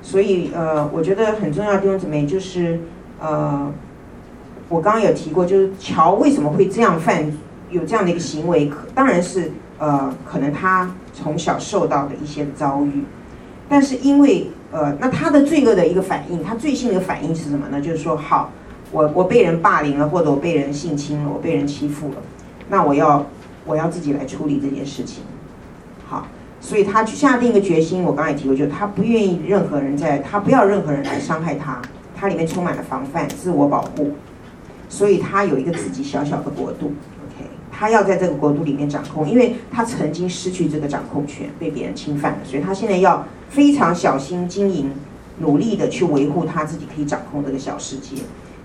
[0.01, 2.79] 所以，呃，我觉得很重要的地方怎么样，就是，
[3.19, 3.71] 呃，
[4.67, 7.31] 我刚刚有提过，就是乔为什么会这样犯，
[7.69, 13.03] 有这样的一个行为，可当然是，呃，可能他从小受到的一些遭遇，
[13.69, 17.79] 但是因为，呃，那他的罪恶的一个反应，他罪性的反应是什么呢？
[17.79, 18.49] 就是说，好，
[18.91, 22.15] 我我被人霸凌了，或者我被人性侵了，我被人欺负了，
[22.69, 23.25] 那我要
[23.65, 25.23] 我要自己来处理这件事情，
[26.07, 26.27] 好。
[26.63, 31.81] 所以他去下定一个决心，我刚才也提过，就是他不愿意任何人在，他不要任何人来伤害他，
[32.15, 34.11] 他里面充满了防范、自我保护，
[34.87, 36.93] 所以他有一个自己小小的国度
[37.25, 44.91] ，OK，他要在这个国度里面掌控，因为他曾经失去这个掌控权，被别人侵犯了，所以他现在要非常小心经营，
[45.39, 48.17] 努力的去维护他自己可以掌控这个小世界，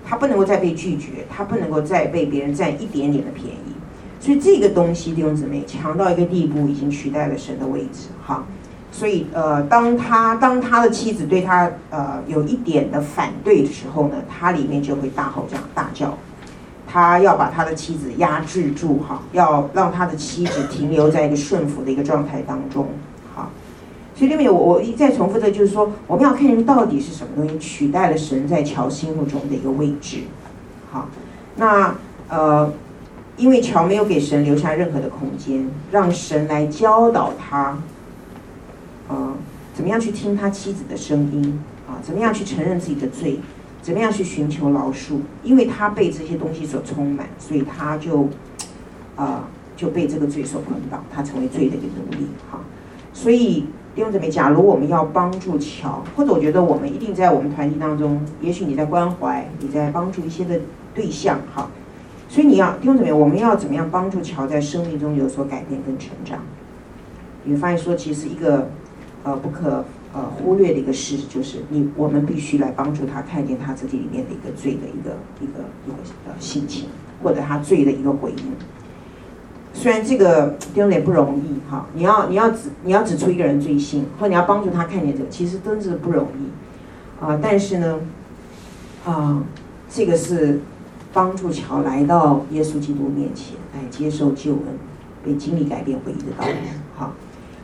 [0.09, 3.75] 他不能够再被拒绝，他不能够再被别人占一点点的便宜。
[4.21, 8.45] 所以这个东西弟兄姊妹强到一个地步，已经取代了神的位置，哈。
[8.93, 16.17] 所以呃，当他当他的妻子对他呃有一点的反对的时候呢，他里面就会大吼这样大叫，
[16.87, 22.87] 他要把他的妻子压制住，哈，要让他的妻子停留在一个顺服的一个状态当中，
[24.17, 30.23] 所以里面我我一再重复的，就是说我们要看人到底是什么东西取代了神在乔心目中的一个位置，
[30.91, 31.09] 好，
[31.57, 31.95] 那
[32.29, 32.73] 呃。
[33.39, 37.79] 因为乔没有给神留下任何的空间，让神来教导他，啊、
[39.09, 39.35] 呃，
[39.75, 42.01] 怎么样去听他妻子的声音啊？
[42.03, 43.39] 怎么样去承认自己的罪？
[43.83, 45.19] 怎么样去寻求饶恕？
[45.43, 48.27] 因为他被这些东西所充满，所以他就
[49.17, 49.47] 啊、
[49.77, 52.27] 就被这个罪所捆绑，他成为罪的一个奴隶。
[52.51, 52.61] 哈，
[53.13, 53.67] 所以
[53.97, 60.61] 弟兄姊妹，假如我们要帮助乔，或者我觉得我们一定在我们团体当中，也许你在关怀，你在帮助一些的
[60.95, 61.71] 对象，哈，
[62.29, 66.41] 所以你要弟兄姊妹，我们要怎么样帮助乔在生命中有所改变跟成长？
[67.45, 68.69] 你会发现说，其实一个
[69.23, 69.83] 呃不可
[70.13, 76.85] 呃忽略的一个事，就是你我们必须来帮助他看见他自己里面的一个罪的一个一个一个呃心情，
[77.23, 78.45] 或者他罪的一个回应。
[79.79, 87.39] 虽然这个弟兄也不容易哈，你要你要指你要指出一个人罪性，或你要帮助他看见这个，其实真是不容易啊。
[87.43, 88.01] 但是呢，
[89.05, 89.43] 啊，
[89.91, 90.61] 这个是
[91.13, 94.63] 帮助乔来到耶稣基督面前来接受救恩，
[95.23, 96.53] 被经历改变回忆的道路。
[96.97, 97.13] 好，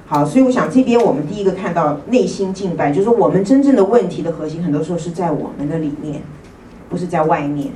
[0.07, 6.21] 好，所以我想这边我们第一个看到内心敬拜，就是我们真正的问题的核心，很多时候是在我们的里面，
[6.91, 7.73] 不是在外面，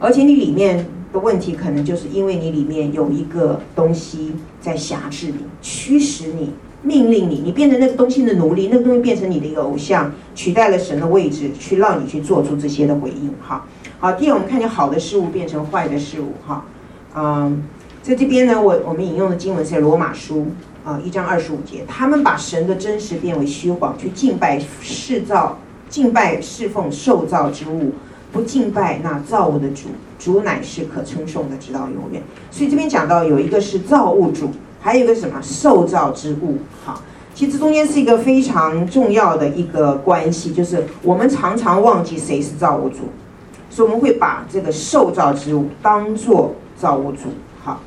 [0.00, 0.86] 而且你里面。
[1.14, 6.50] 的问题可能就是因为你里面有一个东西在辖制你、驱使你、
[6.82, 13.32] 命令你，你变成那个东西的奴隶，那个东西变成你的一个偶像，取代了神的位置，去让你去做出这些的回应。
[13.40, 13.64] 哈，
[14.00, 16.32] 好，第二，我们看见好的事物变成坏的事物。
[16.44, 16.64] 哈，
[17.14, 17.62] 嗯，
[18.02, 20.48] 在这边呢，我我们引用的经文是罗马书
[20.84, 25.56] 啊一章二十五节，他们把神的真实变为虚谎，去敬拜世造、
[25.88, 27.92] 敬拜侍奉受造之物。
[28.34, 29.86] 不敬拜那造物的主，
[30.18, 32.20] 主乃是可称颂的，直到永远。
[32.50, 36.58] 所以这边讲到有一个是造物主，还有一个什么受造之物。
[36.84, 37.00] 好，
[37.32, 43.02] 其实中间是一个非常重要的一个关系，就是我们常常忘记谁是造物主，
[43.70, 47.28] 所以我们会把这个受造之物当做造物主。
[47.62, 47.80] 好，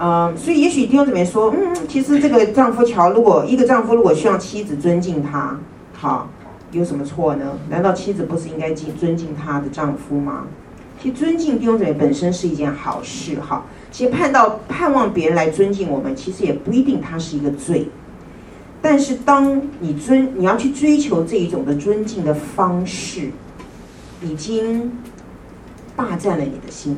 [0.00, 5.58] 嗯，所以也许弟兄姊妹说，嗯，其实这个丈夫乔，如果一个丈夫如果希望妻子尊敬他，
[5.92, 6.28] 好。
[6.72, 7.58] 有什么错呢？
[7.70, 10.46] 难道妻子不是应该敬尊敬她的丈夫吗？
[11.00, 13.64] 其实尊敬弟兄姊妹本身是一件好事哈。
[13.90, 17.88] 其实盼到盼望别人来尊敬我们，其实也不一定它是一个罪。
[18.82, 23.30] 但是当你尊你要去追求这一种的尊敬的方式，
[24.22, 24.92] 已经
[25.94, 26.96] 霸占了你的心，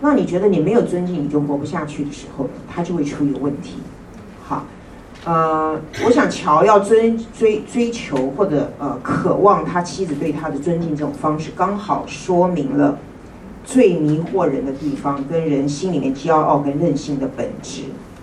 [0.00, 3.74] 让你觉得你没有尊敬你就活不下去的时候，它就会出一个问题。
[4.42, 4.64] 好。
[5.24, 12.98] 呃，我想乔要追追追求或者呃渴望他妻子对他的尊敬这种方式，刚好说明了
[13.64, 17.82] 最迷惑人的地方，跟人心里面骄傲跟任性的本质。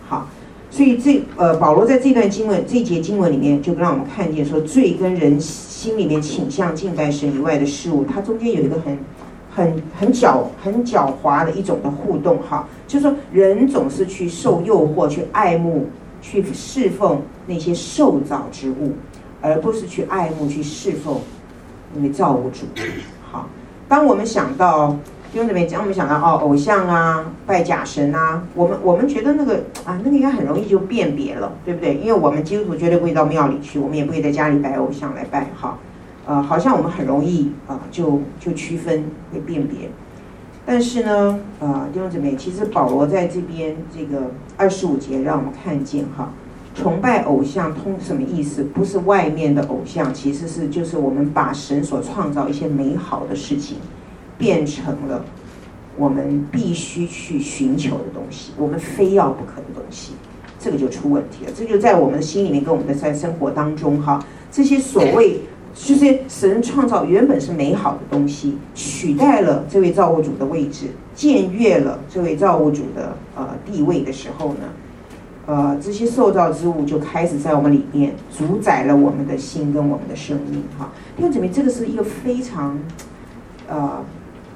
[0.10, 0.28] 好，
[0.70, 9.00] 所以这呃保罗在这段经文这节经文里面，就让我们看见说，罪跟人心里面倾向敬拜神以外的事物，它中间有一个很
[9.56, 12.40] 很很狡很狡猾的一种的互动。
[12.40, 15.88] 哈，就是说人总是去受诱惑，去爱慕。
[16.22, 18.94] 去侍奉那些受造之物，
[19.42, 21.20] 而不是去爱慕、去侍奉
[21.94, 22.66] 那个造物主。
[23.32, 23.48] 好，
[23.88, 24.98] 当我们想到
[25.32, 31.96] 弟兄姊妹，当我们想到哦，偶像啊，拜假神啊，我们我们觉得那个啊，那个应该很容易就辨别了，对不对？
[31.96, 35.48] 因为我们基督徒绝对不会到庙里去，我们也不会在家里摆偶像来拜。
[35.56, 35.78] 哈，
[36.26, 39.90] 呃，好像我们很容易啊，就就区分会辨别。
[40.66, 46.32] 但是呢，呃，弟兄姊妹，其实保罗在这边这个二十五节让我们看见哈，
[46.76, 48.64] 崇拜偶像通什么意思？
[48.64, 53.78] 不是外面的偶像，其实是就是我们把神所创造一些美好的事情，
[54.38, 55.26] 变成了
[55.98, 60.14] 我们必须去寻求的东西，我们非要不可的东西，
[60.60, 61.52] 这个就出问题了。
[61.56, 65.42] 这就在我们的心里面，跟我们的在生活当中哈，这些所谓。
[65.82, 74.60] 就是神创造原本是美好的东西，取代了这位造物主的位置，僭越了这位造物主的呃地位的时候呢，
[75.46, 80.92] 呃，这些受造之物就开始在我们里面主宰了我们的心跟我们的生命哈。
[81.18, 82.78] 因为怎么这个是一个非常
[83.70, 84.04] 呃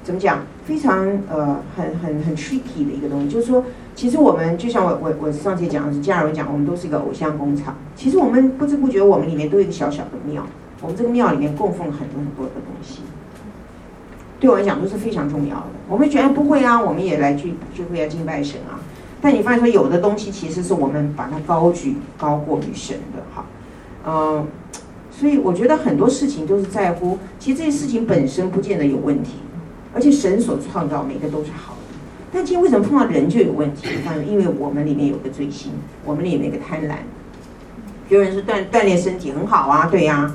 [0.04, 3.64] 怎么讲非常呃很很很 tricky 的一个东西，就是说，
[3.96, 7.74] 其实我们就像我我我上次讲的是加尔文讲，我们都是一个偶像工厂。
[7.96, 10.46] 其实我们不知不觉我们里面都有一个小小的庙。
[10.84, 13.00] 我们这个庙里面供奉很多很多的东西，
[14.38, 15.66] 对我来讲都是非常重要的。
[15.88, 18.78] 我们觉得不会啊，我们也来聚聚会啊敬拜神啊。
[19.22, 23.46] 但你发现说，有的东西其实是我们把它高举高过于神的哈。
[24.06, 24.46] 嗯，
[25.10, 29.36] 所以我觉得很多事情都是在乎，其实这些事情本身不见得有问题，
[29.94, 31.96] 而且神所创造每个都是好的。
[32.30, 33.88] 但今天为什么碰到人就有问题？
[34.28, 35.72] 因为我们里面有个罪心，
[36.04, 36.96] 我们里面有个贪婪。
[38.10, 40.34] 有人是锻锻炼身体很好啊，对呀、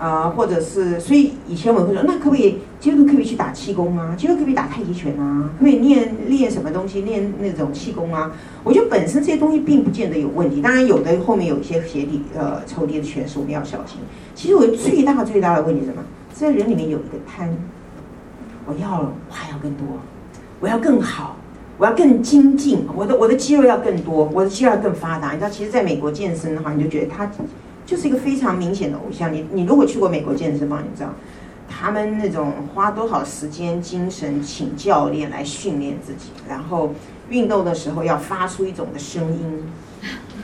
[0.00, 4.14] 啊、或者是，所以以前我们会说，那可不可以，基督徒可不可以去打气功啊？
[4.16, 5.50] 基督徒可不可以打太极拳啊？
[5.58, 7.02] 可不可以练练什么东西？
[7.02, 8.32] 练那种气功啊？
[8.64, 13.98] 我觉得本身这些东西并不见得有问题，当然有的后面有一些邪敌呃仇敌的权势，我们要小心。
[14.34, 16.02] 其实我最大最大的问题是什么？
[16.32, 17.50] 在人里面有一个贪，
[18.64, 19.86] 我要了，我还要更多，
[20.60, 21.36] 我要更好，
[21.76, 25.32] 我要更精进，我的我的肌肉要更多，我的肌肉要更发达。
[25.32, 27.30] 你知道，其实在美国健身的话，你就觉得他。
[27.90, 29.32] 就是一个非常明显的偶像。
[29.32, 31.12] 你你如果去过美国健身房，你知道
[31.68, 36.94] 他们那种花多少时间、精神请教练来训练自己，然后
[37.28, 39.64] 运动的时候要发出一种的声音。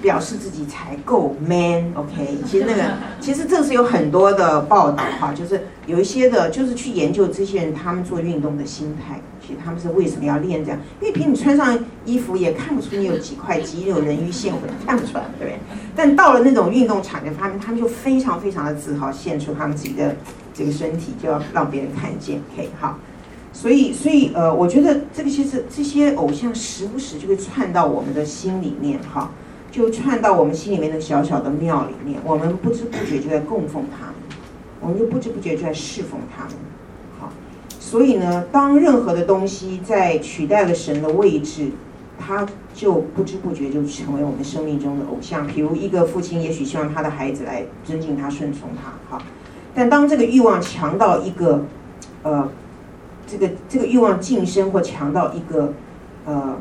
[0.03, 2.37] 表示自己才够 man，OK？
[2.47, 2.83] 其实那个，
[3.19, 9.23] 其实这是有很多的报道哈，就是有一些的，就是去研究这些人他们做运动的心态，
[9.63, 10.81] 他们是为什么要练这样？
[11.01, 15.59] 因为凭你穿上衣服也看不出你有几块肌肉、人鱼线纹，看不出来，对不对？
[15.95, 20.17] 但到了那种运动场，他们他们就非常非常的自豪，献出他们自己的
[20.53, 22.71] 这个身体，就要让别人看见，OK？
[22.81, 22.99] 好，
[23.53, 29.31] 所以所以呃，我觉得这个其实这些偶像时不时就会窜到我们的心里面，哈。
[29.69, 34.15] 就窜到我们心里面的小小的庙里面，我们不知不觉就在供奉他们，
[34.81, 36.55] 我们就不知不觉就在侍奉他们。
[37.87, 41.71] 所以呢，当任何的东西在取代了神的位置，
[42.19, 45.47] 他就不知不觉就成为我们生命中的偶像。
[45.47, 49.23] 比如一个父亲，也许希望他的孩子来尊敬他、顺从他，哈，
[49.73, 51.65] 但当这个欲望强到一个，
[52.25, 52.49] 呃，
[53.25, 55.73] 这个这个欲望晋升或强到一个，
[56.25, 56.57] 呃。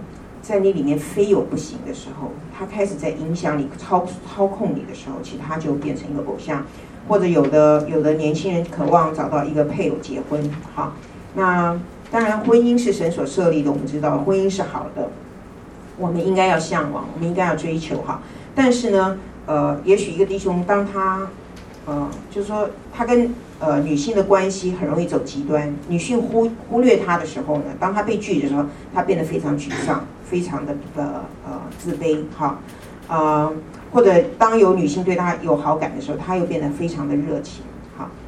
[0.47, 6.63] 在你里面非有不行的时候，他开始在影响你、操操控你的时候，其实他就变成一个偶像，
[7.07, 10.39] 或者有的有的年轻人渴望找到一个配偶结婚，
[10.75, 10.93] 哈，
[11.35, 11.79] 那
[12.11, 15.09] 当然婚姻是神所设立的，我们知道婚姻是好的，
[15.97, 18.21] 我们应该要向往，我们应该要追求哈。
[18.55, 21.27] 但是呢，呃，也许一个弟兄当他，
[21.85, 30.03] 呃，就是说他跟呃女性的关系很容易走极端，女性忽忽略他的时候呢，当他被拒绝的时候，他变得非常沮丧。
[30.25, 32.57] 非常的呃呃自卑哈，
[33.07, 33.53] 呃
[33.91, 37.63] 或者当有女性对他有好感的时候，他又变得非常的热情，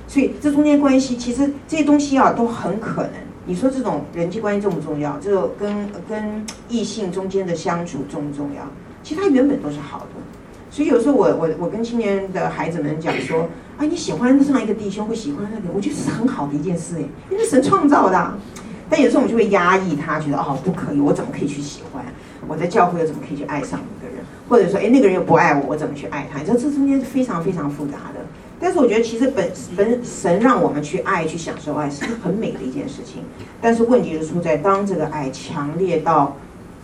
[0.08, 3.12] 所以这中间关系其实这些东西啊都很可能。
[3.46, 5.18] 你说这种人际关系重不重要？
[5.22, 8.62] 这跟跟异性中间的相处重不重要？
[9.04, 10.06] 其实它原本都是好的。
[10.70, 13.48] 所以有时候我我我跟青年的孩子们讲说，
[13.78, 18.34] 啊你喜欢上一个弟兄，会喜欢那个，我觉得是很好的一件事哎，因为神创造的。
[18.90, 22.04] 但有时候我们就会压抑他，觉得哦不可以，我怎么可以去喜欢？
[22.48, 24.24] 我在教会又怎么可以去爱上一个人？
[24.50, 26.40] 或者说，哎那个人又不爱我，我怎么去爱他？
[26.40, 28.20] 你知道这中间是非常非常复杂的。
[28.60, 33.24] 但是我觉得其实本本神让我们去爱、去享受爱是很美的一件事情。
[33.62, 36.36] 但是问题就出在当这个爱强烈到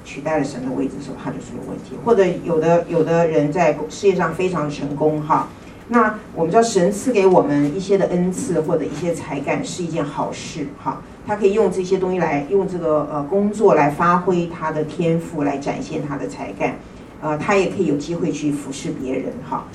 [0.05, 1.95] 取代了神的位置的时候，它就是有问题。
[2.05, 5.49] 或者有的有的人在事业上非常成功哈，
[5.87, 11.01] 那我们知道神赐给我们一些的恩赐或者一些才干是一件好事哈。
[11.25, 16.75] 他可以用这些东西来用这个呃工作来发挥他的天赋，来展现他的才干，
[17.21, 19.65] 呃，他也可以有机会去服侍别人哈。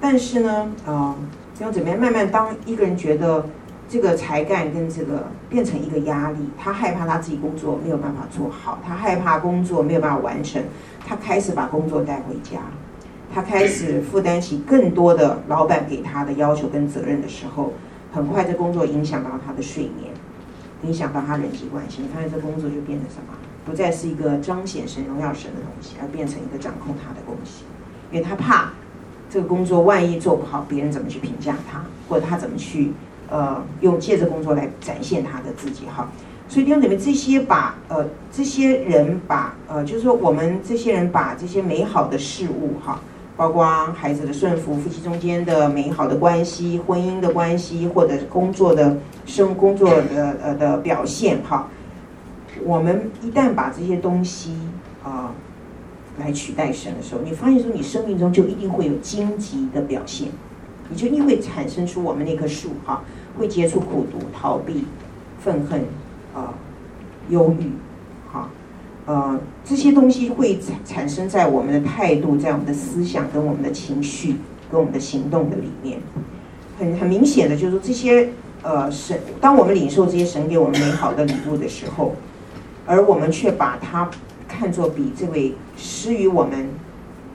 [0.00, 1.14] 但是呢，呃，
[1.62, 1.98] 要怎么样？
[1.98, 3.46] 慢慢当一个人觉得
[3.88, 10.62] 这个才干跟这个变成一个压力，他害怕他自己工作没有办法做好，他害怕工作没有办法完成，
[11.06, 12.60] 他开始把工作带回家，
[13.32, 17.74] 他开始负担起更多的老板给他的要求跟责任的时候，
[18.12, 20.12] 很快这工作影响到他的睡眠。
[20.82, 23.32] 影响到他人际关系，你看这工作就变成什么？
[23.64, 27.64] 不再是一个彰显神荣耀神的东西，而变成一个掌控他的东西。
[28.12, 28.70] 因为他怕
[29.34, 32.92] 这个工作万一做不好，别人怎么去评价他，或者他怎么去
[33.28, 36.08] 呃用借着工作来展现他的自己哈。
[36.48, 43.00] 所以弟兄姊妹，这些把呃这些人把呃就是说我们这些人把这些美好的事物哈。
[43.36, 51.66] 包括孩子的顺服、夫妻中间的美好的关系、婚姻的关系，或者工作的生工作的呃的表现哈，
[52.62, 54.56] 我们一旦把这些东西
[56.18, 60.28] 来取代神的时候，你发现说你生命中就一定会有荆棘的表现，
[60.88, 63.02] 你就一定会产生出我们那棵树哈，
[63.38, 64.84] 会结出苦毒、逃避、
[65.40, 65.84] 愤恨
[66.34, 66.54] 啊、
[67.28, 67.70] 忧郁。
[69.06, 74.36] 呃，这些东西会产产生在我们的态度、在我们的思想、跟我们的情绪、
[74.70, 75.98] 跟我们的行动的里面。
[76.78, 78.30] 很很明显的，就是说这些
[78.62, 82.14] 呃神，当我们领受这些神给我们美好的礼物的时候，
[82.86, 84.10] 而我们却把它
[84.56, 86.68] 看作比这位施予我们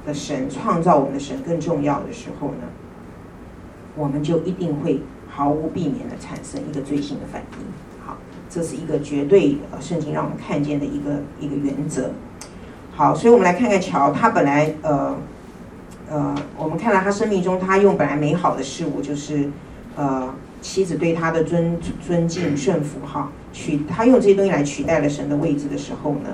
[0.05, 2.67] 的神、创造我们的神更重要的时候呢，
[3.95, 8.05] 我们就一定会毫无避免的产生一个罪性的反应。
[8.05, 8.17] 好
[8.49, 12.11] 这是一个绝对呃，圣经让我们看见的一个一个原则。
[12.95, 15.15] 好，所以我们来看看乔，他本来呃
[16.09, 19.49] 呃，我们看到他生命中，他用本来美好的事物，就是
[19.95, 26.29] 呃妻子对他的尊尊敬顺服哈，取他用这些东西来取代了神的位置的时候呢，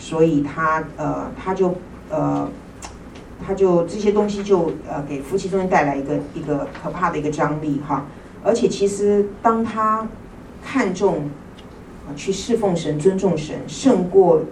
[0.00, 1.76] 所以他呃他就
[2.10, 2.50] 呃
[3.46, 8.06] 他就这些东西就呃给夫妻中间带来一个一个可怕的一个张力哈，
[8.42, 10.08] 而且其实当他
[10.64, 11.30] 看重。
[12.16, 14.42] 去侍奉神、尊重神，胜过，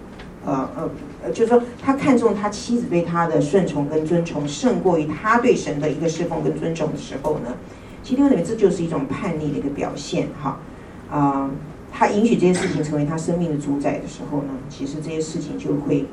[0.46, 7.53] 呃呃，就是说他看重他妻子对他的顺从跟尊崇，胜过于他对神的一个侍奉跟尊崇的时候呢，
[8.05, 10.61] 其实我认为这就是一种叛逆的一个表现哈。
[11.11, 11.51] 啊、
[11.99, 16.07] 他允许这些事情成为他生命的主宰的时候呢，其实这些事情就会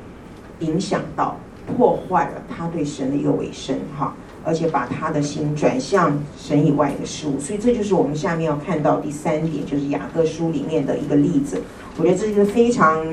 [0.58, 1.36] 影响到、
[1.76, 4.14] 破坏了他对神的一个委身哈。
[4.44, 11.60] 而且把他的心转向神以外的事物，所以这就是我们下面要看到第三点，就是雅各书里面的一个例子。
[11.98, 13.04] 我觉得这是非常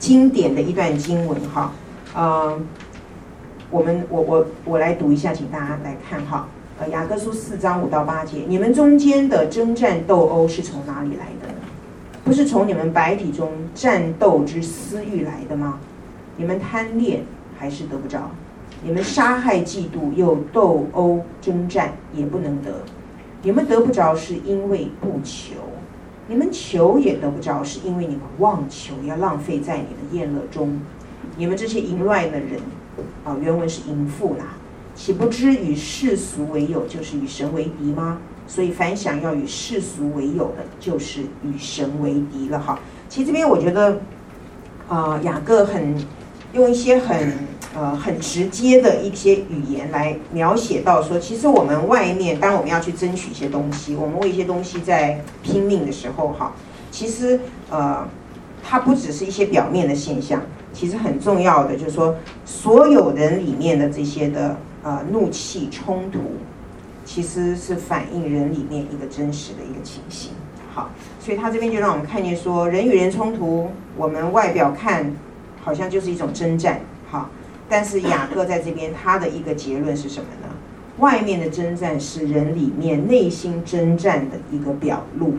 [0.00, 1.72] 经典的一段经文哈。
[2.12, 2.60] 呃，
[3.70, 6.48] 我们我我我来读一下，请大家来看哈。
[6.80, 11.54] 呃，雅各书四章五到八节，你们中间的争战斗殴是从哪里来的？
[12.24, 15.78] 不是从你们白体中战斗之私欲来的吗？
[16.36, 17.22] 你们贪恋
[17.58, 18.30] 还是得不着？
[18.82, 22.72] 你们杀害、嫉妒，又斗殴、争战，也不能得。
[23.42, 25.54] 你们得不着，是因为不求；
[26.28, 30.80] 你们求也得不着，是因为你们妄求，要浪费在你的宴乐中。
[31.36, 32.60] 你们这些淫乱的人，
[33.24, 34.56] 啊，原文是淫妇啦，
[34.94, 38.18] 岂不知与世俗为友，就是与神为敌吗？
[38.46, 42.58] 所以凡想要与世俗为友的，就是与神为敌了。
[42.58, 42.78] 哈，
[43.08, 44.00] 其实这边我觉得，
[44.88, 45.94] 啊、雅各很
[46.52, 47.50] 用一些很。
[47.72, 56.52] 呃，很直接的一些语言来描写到说，其实我们外面，当我们要去争取一些东西，我们为一些东西在拼命的时候，哈，
[56.90, 57.38] 其实
[57.70, 58.04] 呃，
[58.60, 66.18] 它不只是一些表面的现象，其实很重要的就是说，所有人里面的这些的呃怒气冲突，
[67.04, 70.32] 其实是反映人里面一个真实的一个情形。
[70.72, 75.12] 好，所以他这边就让我们看见说，人与人冲突，我们外表看
[75.62, 77.28] 好像就是一种征战，好。
[77.68, 80.48] 但是雅各在这边，他的一个结论是什么呢？
[80.98, 85.34] 外面的征战是人里面内心征战的一个表露。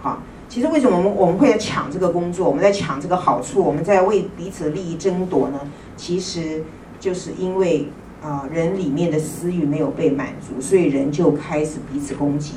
[0.00, 5.60] 好，其实为什么我们我们会在抢这个工作，我们在抢这个好处，我们在为彼此利益争夺呢？
[5.96, 6.62] 其实
[7.00, 7.88] 就是因为
[8.22, 12.54] 啊，人里面的私欲没有被满足，所以人就开始彼此攻击，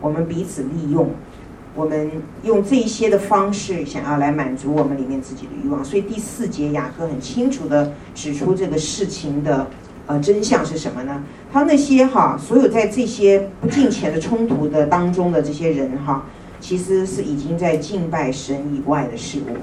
[0.00, 1.08] 我们彼此利用。
[1.74, 2.10] 我们
[2.42, 9.66] 用这些的方式，想要来满足我们里面自己的欲望，所以第四节雅各很清楚地指出这个事情的
[10.06, 11.22] 呃真相是什么呢？
[11.52, 16.24] 他那些哈，所有在这些不敬虔的冲突的当中的这些人哈，
[16.58, 19.56] 其实是已经在敬拜神以外的事物。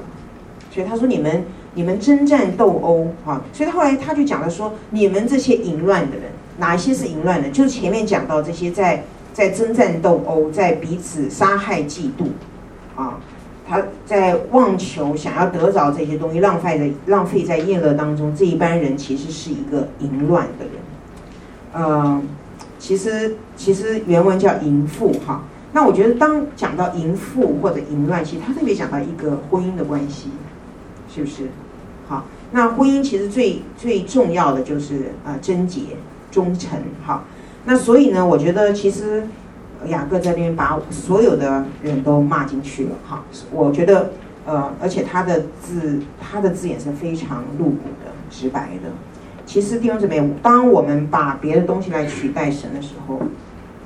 [0.72, 1.44] 所以他说你们
[1.76, 6.24] 你们争战斗殴哈，所以他后来他就讲了说，你们这些淫乱的人，
[6.58, 7.50] 哪一些是淫乱的？
[7.52, 9.04] 就是前面讲到这些在。
[9.36, 12.28] 在争战斗殴，在彼此杀害、嫉妒，
[12.96, 13.20] 啊，
[13.68, 18.34] 他在妄求想要得着这些东西，浪费在浪费在宴乐当中。
[18.34, 20.74] 这一般人其实是一个淫乱的人，
[21.74, 22.22] 呃，
[22.80, 25.44] 其实其实原文叫淫妇哈。
[25.74, 30.30] 那我觉得当讲到淫妇或者淫乱，其实他特别讲到一个婚姻的关系，
[31.14, 31.50] 是不是？
[32.08, 35.82] 好，那婚姻其实最最重要的就是啊，贞洁、
[36.32, 37.24] 忠诚，哈。
[37.66, 39.24] 那所以呢，我觉得其实
[39.88, 43.24] 雅各在那边把所有的人都骂进去了哈。
[43.52, 44.12] 我觉得
[44.46, 48.92] 呃，而且他的字，他的字眼是非常露骨的、直白的。
[49.48, 53.20] 其实弟兄姊妹，当我们把别的东西来取代神的时候，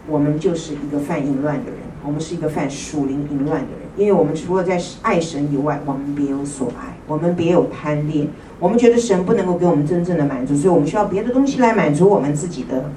[0.07, 3.78] 我们就是一个犯淫乱的人，我们是一个犯属灵淫乱的人。
[3.99, 8.27] 因为我们除了在爱神以外，我们别有所爱，我们别有贪恋，
[8.59, 12.89] 我们觉得神不能够给我们真正的满足，所以我们需要别的东西来满足我们自己的。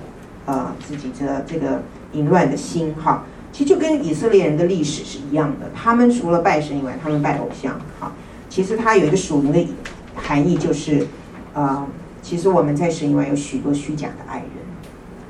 [0.44, 1.82] 呃，自己的这个
[2.14, 5.70] 淫乱的心哈，其实就跟以色列人的历史是一样的。
[5.72, 8.10] 他们除了拜神以外，他们拜偶像哈。
[8.48, 9.68] 其实它有一个属灵的
[10.16, 11.06] 含义，就是
[11.54, 11.86] 呃，
[12.22, 14.48] 其实我们在神以外有许多虚假的爱人。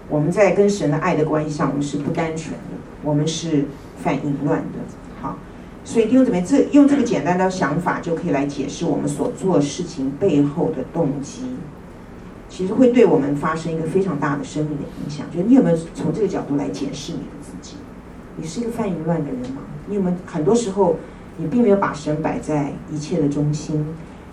[0.09, 3.67] 我们在跟神的爱的关系上，我们是不单纯的，我们是
[4.03, 4.79] 犯淫乱的。
[5.85, 11.43] 所以弟兄姊妹，这用这个简单的想法就可以来解释我们所做事情背后的动机。
[12.49, 15.27] 其实会对我们发生一个非常大的生命的影响。
[15.33, 17.77] 就是你有没有从这个角度来检视你的自己？
[18.37, 19.63] 你是一个犯淫乱的人吗？
[19.89, 20.97] 你有没有很多时候
[21.39, 23.85] 你并没有把神摆在一切的中心？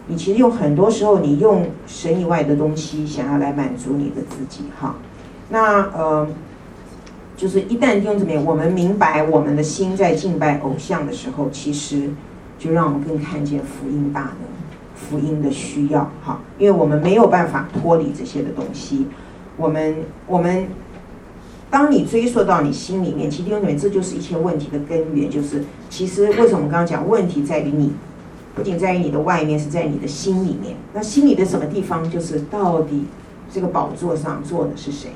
[0.08, 4.66] 你其实用很多时候你用神以外的东西想要来满足你的自己。
[4.80, 4.96] 哈，
[5.50, 6.28] 那呃，
[7.40, 12.10] 就是一旦弟兄姊妹，我们明白我们的心在敬拜偶像的时候，其实
[12.60, 14.40] 就让我们更看见福音大能。
[14.94, 19.08] 福音的需要，哈，因为我们没有办法脱离这些的东西。
[19.56, 19.96] 我们，
[20.28, 20.68] 我们，
[21.70, 25.30] 当你追溯到你心里面，其实弟兄姊妹，这就是一切问题的根源。
[25.30, 27.94] 就是其实为什么我们刚刚讲问题在于你，
[28.54, 30.76] 不仅在于你的外面，是在你的心里面。
[30.94, 32.08] 那心里的什么地方？
[32.12, 33.06] 就是到底
[33.50, 35.12] 这个宝座上坐的是谁？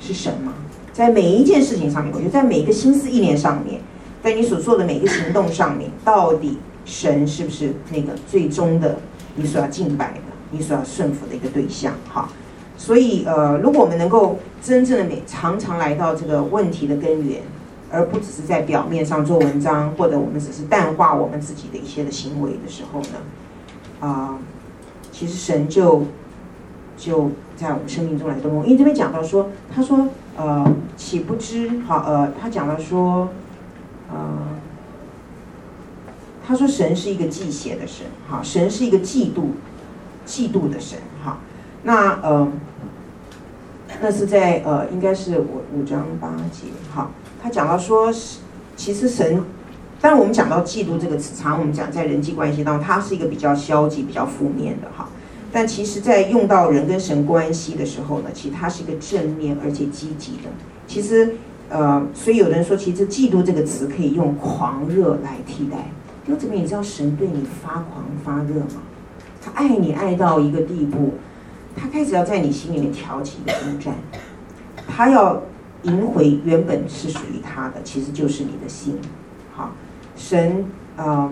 [0.00, 0.54] 是什么？
[1.00, 3.80] 在每一件事情上面，我觉得在每一个心思意念上面，
[4.22, 6.58] 在你所做的每一个行动上面，到底？
[6.84, 8.98] 神是不是那个最终的
[9.34, 10.20] 你所要敬拜的，
[10.50, 11.94] 你所要顺服的一个对象。
[12.06, 12.28] 哈，
[12.76, 17.40] 所以呃，如果我们能够真正的每常常来到这个问题的根源，
[17.90, 24.38] 而不只是在表面上做文章，或者我们只是淡化我们自己的一些的行为的时候呢，啊、
[25.10, 26.02] 其实神就
[26.98, 28.66] 就在我们生命中来动工。
[28.66, 30.08] 因为这边讲到说，他说
[30.40, 33.28] 呃，岂不知好呃，他讲到说，
[34.10, 34.16] 呃。
[36.46, 39.50] 他说：“神是一个忌邪的神，哈，神是一个嫉妒、
[40.26, 41.38] 嫉妒的神，哈。
[41.84, 42.48] 那呃，
[44.00, 47.12] 那是在呃，应该是五五章八节，哈。
[47.40, 48.12] 他讲到说，
[48.74, 49.44] 其实神，
[50.00, 55.08] 当然我们讲到嫉妒这个词，常我们讲在人际关系当中，它是一个比较消极、比较负面的，哈。
[55.52, 60.50] 但其实，在用到人跟神关系的时候呢，其实它是一个正面而且积极的。
[60.86, 61.34] 其实
[61.68, 65.90] 呃，所以有人说，其实嫉妒这个词可以用狂热来替代。”
[66.28, 68.82] 因为这边你知道神对你发狂发热吗？
[69.42, 71.14] 他爱你爱到一个地步，
[71.74, 73.94] 他开始要在你心里面挑起一个征战，
[74.86, 75.42] 他要
[75.82, 78.98] 赢回原本是属于他的，其实就是你的心。
[79.52, 79.72] 好，
[80.14, 80.66] 神、
[80.96, 81.30] 呃，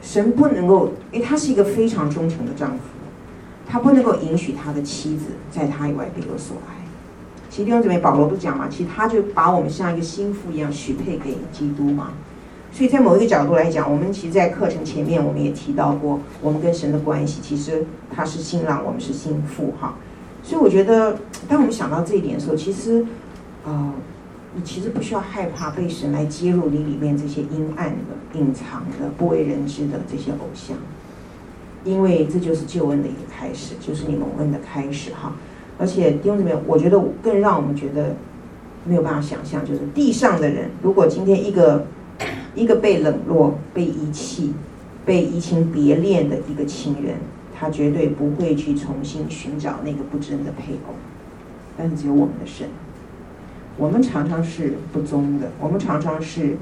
[0.00, 2.78] 神不能够，因为他是一个非常忠诚的丈夫，
[3.72, 6.76] 他不能够允许他的妻子在他以外别有所爱。
[7.48, 12.10] 其实弟兄姊妹，保罗不讲嘛，其实他就把我们像一个心腹一样许配给基督嘛。
[12.70, 19.94] 所以在某一个角度来讲，我们其实，在课程前面我们也提到过，我们跟神的关系，其实他是新郎，我们是心腹，哈。
[20.42, 21.16] 所以我觉得，
[21.48, 23.06] 当我们想到这一点的时候，其实，
[23.64, 23.92] 呃，
[24.54, 30.76] 你其实不需要害怕被神来揭露你里面这些阴暗的、隐藏的、不为人知的这些偶像，
[31.84, 35.34] 因为这就是救恩的一个开始，就是你蒙恩的开始，哈。
[35.78, 38.16] 而且弟兄姊妹，我觉得更让我们觉得
[38.84, 41.86] 没有办法想象，就是地上的人，如果今天一个。
[42.54, 44.52] 一个被冷落、被遗弃、
[45.06, 47.16] 被移情别恋的一个情人，
[47.58, 50.94] 他绝对不会去重新寻找那个不真的配偶。
[51.78, 52.68] 但是只有我们的神，
[53.78, 56.58] 我们常常是不忠的，我们常常是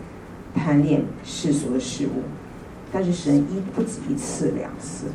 [0.55, 2.23] 贪恋世俗的事物。
[2.93, 5.07] 但是神一不止一次两次，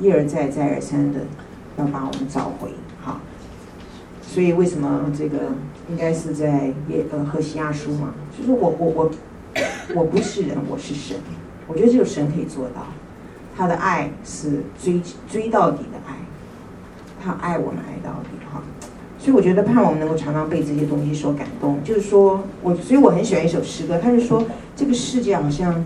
[0.00, 1.20] 一而再再而三的
[1.76, 2.70] 要把我们找回。
[3.02, 3.20] 哈，
[4.22, 5.38] 所以为什么这个
[5.90, 8.14] 应该是在耶呃何西阿书嘛？
[8.38, 8.86] 就是我我。
[8.90, 9.10] 我
[9.94, 11.16] 我不是人，我是神。
[11.68, 12.86] 我觉得只有神可以做到，
[13.56, 15.00] 他的爱是追
[15.30, 16.16] 追到底的爱，
[17.22, 18.60] 他爱我们爱到底哈。
[19.16, 21.78] 所以我觉得盼望我们能够常常被这些东西所感动。
[21.84, 24.44] 就是说我，所以我很喜欢一首诗歌，他就说
[24.74, 25.84] 这个世界好像，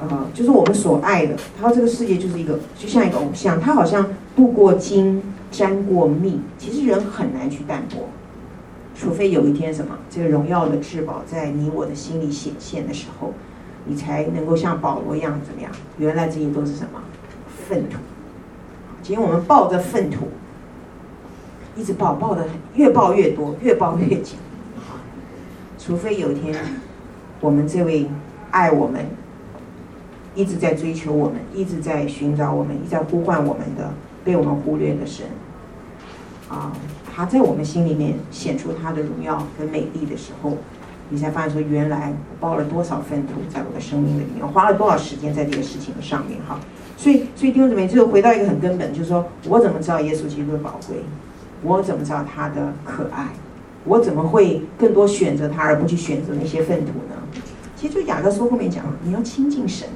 [0.00, 4.06] 呃，就是我们所爱的，他说这个世界就是一个就像一个偶像，他好像
[4.36, 8.08] 镀过金，沾过蜜，其实人很难去淡泊。
[8.96, 13.32] 除非有一天什么，这个荣耀的至宝在你我的心里显现的时候，
[13.86, 15.70] 你才能够像保罗一样怎么样？
[15.98, 17.00] 原来这些都是什么？
[17.68, 17.98] 粪土。
[19.02, 20.28] 今天我们抱着粪土，
[21.76, 24.38] 一直抱，抱的越抱越多，越抱越紧。
[25.78, 26.54] 除非有一天，
[27.40, 28.08] 我们这位
[28.50, 29.04] 爱我们、
[30.34, 33.92] 一直在追求我们、一直在寻找我们、一直在呼唤我们的
[34.24, 35.26] 被我们忽略的神，
[36.48, 36.72] 啊。
[37.16, 40.56] 他在我们心里面显出他的荣耀跟美丽的时候，
[41.10, 46.58] 你才发现说，原来我包了多少粪土在我的生命里面，花了多少时间在这个事情上面哈。
[46.96, 50.96] 所以，所以弟兄姊妹，就回到一个很根本，就是说我怎么知道耶稣基督的宝贵？
[51.62, 53.28] 我怎么知道他的可爱？
[53.84, 57.14] 我怎么会更多选择他而不去选择那些粪土呢？
[57.76, 59.86] 其实就雅各书后面讲，你要亲近神。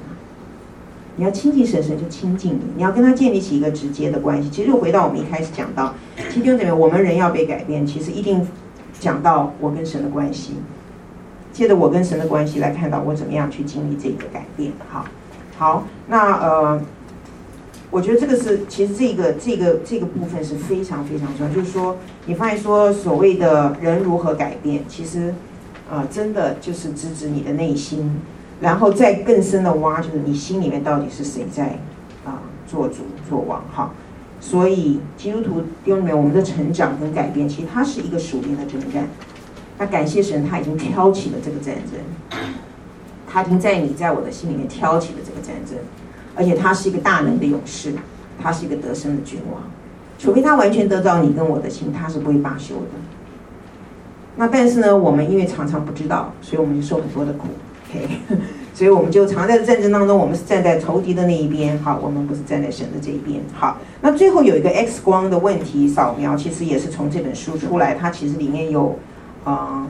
[1.19, 2.61] 你要亲近神，神就亲近你。
[2.77, 4.49] 你要跟他建立起一个直接的关系。
[4.49, 8.47] 其实又回到我们一开始讲到，其实弟兄姊妹，我们人要被改变，其实一定
[9.01, 10.53] 讲到我跟神的关系。
[11.53, 14.71] 借着我跟神的关系来看到我怎么样去经历这个改变。
[14.89, 15.05] 好，
[15.57, 16.81] 好，那呃，
[17.91, 21.53] 我觉得这个是其实这个这个这个部分是非常非常重要。
[21.53, 21.97] 就是说，
[22.27, 25.31] 你发现说所谓的人如何改变，其实
[25.91, 28.21] 啊、呃，真的就是直指你的内心。
[28.61, 31.79] 然后再更深的挖，就是你心里面到底是谁在
[32.25, 32.97] 啊做主
[33.29, 33.91] 做王哈？
[34.41, 39.09] 所以基督徒弟兄们，我们的成长跟改变，其实它是一个属灵的征战。
[39.79, 42.41] 那感谢神，他已经挑起了这个战争，
[43.29, 45.79] 他已经在你在我的心里面挑起了这个战争，
[46.35, 47.93] 而且他是一个大能的勇士，
[48.43, 49.63] 他是一个得胜的君王。
[50.19, 52.91] 除非他完全得到你跟我的心，他是不会罢休的。
[54.35, 57.47] 那但是呢，我们因为常常不知道，所以我们就受很多的苦。
[57.91, 58.09] OK，
[58.75, 63.41] 所以我们就常在战争当中，我们是站在仇敌的那一边，好，我们不是站在神的这一边。
[63.55, 68.99] 好，那最后有一个 X 光的问题扫描，其实也是从这本书出来，它其实里面有
[69.45, 69.87] 啊、呃、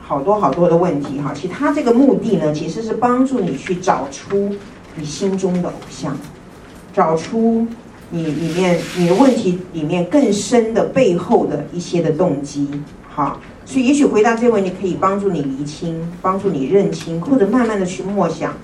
[0.00, 1.32] 好多好多的问题哈。
[1.34, 4.54] 其实它这个目的呢，其实是帮助你去找出
[4.94, 6.16] 你心中的偶像，
[6.94, 7.66] 找出
[8.10, 12.70] 你里面你的问题里面更深的背后的一些的动机，
[13.08, 18.54] 好，所以也许回答这个问题可以帮助你厘清，帮助你认清，或者慢慢的去默想，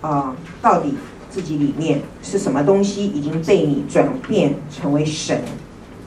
[0.00, 0.94] 啊、到底
[1.30, 5.42] 自己里面是什么东西已经被你转变成为神，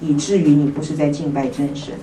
[0.01, 1.93] 以至于你不是在敬拜真神。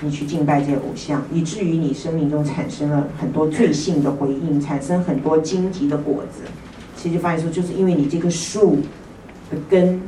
[0.00, 6.42] 你去敬拜这些偶像，以至于你生命中产生了很多罪性的回应，产生很多荆棘的果子。
[6.96, 8.76] 其实发现说，就是因为你这棵树
[9.50, 10.00] 的根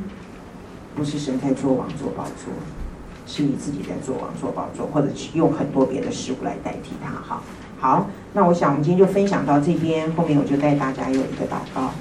[0.95, 2.53] 不是神在做王做宝座，
[3.33, 7.09] 是你自己在做王做宝座，或者去用很多别的事物来代替它。
[7.09, 7.41] 好，
[7.79, 11.91] 好，那我想我们今天就分享到这边，后面我就带大家有一个祷告。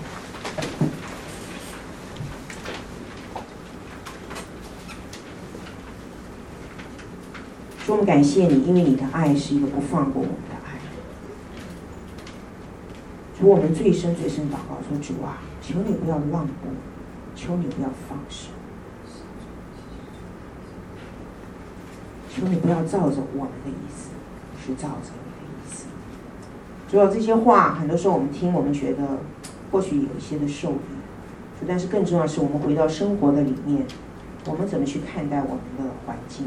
[7.86, 10.78] 我们感谢你，因为你的爱是一个不放过我们的爱。
[13.38, 16.68] 主，我们最深最深祷告说：主啊，求你不要让步，
[17.36, 18.48] 求你不要放手，
[22.40, 24.08] 求你不要照着我们的意思，
[24.64, 25.84] 是照着你的意思。
[26.88, 29.02] 主要这些话，很多时候我们听，我们觉得
[29.70, 30.74] 或许有一些的受益，
[31.68, 33.84] 但是更重要是，我们回到生活的里面，
[34.46, 36.46] 我们怎么去看待我们的环境？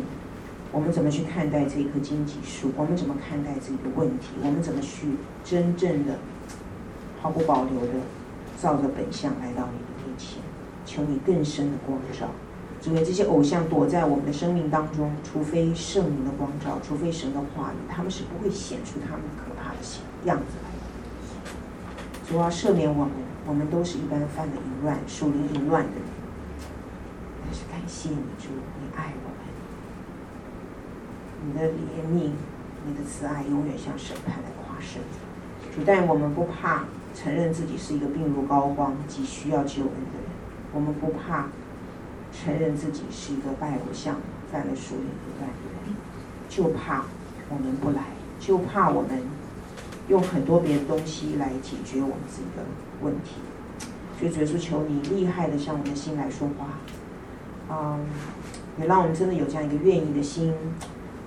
[0.72, 2.72] 我们怎么去看待这棵荆棘树？
[2.76, 4.30] 我们怎么看待这个问题？
[4.42, 5.10] 我们怎么去
[5.44, 6.16] 真正的
[7.22, 7.94] 毫不保留的
[8.60, 10.42] 照着本相来到你的面前？
[10.88, 12.28] 求你更深的光照，
[12.86, 20.78] 因为这些偶像躲在我们的生命当中，除非圣灵的光照，除非神的话语，他们是不会显出他们可怕的形样子来的。
[22.28, 23.14] 主啊，赦免我们，
[23.48, 26.04] 我们都是一般犯的淫乱、属灵淫乱的人，
[27.46, 28.50] 但是感谢你，主，
[28.82, 29.40] 你爱我们。
[31.46, 32.32] 你的怜悯，
[32.86, 35.02] 你的慈爱，永远向审判来夸胜。
[35.74, 36.84] 主，但我们不怕
[37.16, 40.28] 承认自己是一个病入膏肓、急需要救恩的人。
[40.74, 41.48] 我们不怕
[42.34, 44.18] 承认自己是一个拜偶像、
[44.52, 45.56] 犯了属灵淫乱的
[45.86, 45.96] 人。
[46.50, 47.06] 就怕
[47.50, 48.04] 我们不来，
[48.40, 49.22] 就怕我们
[50.08, 52.64] 用很多别的东西来解决我们自己的
[53.02, 53.36] 问题。
[54.20, 56.80] 所以，主耶稣，求你厉害的向我们的心来说话。
[57.70, 58.06] 嗯，
[58.80, 60.54] 也让我们真的有这样一个愿意的心。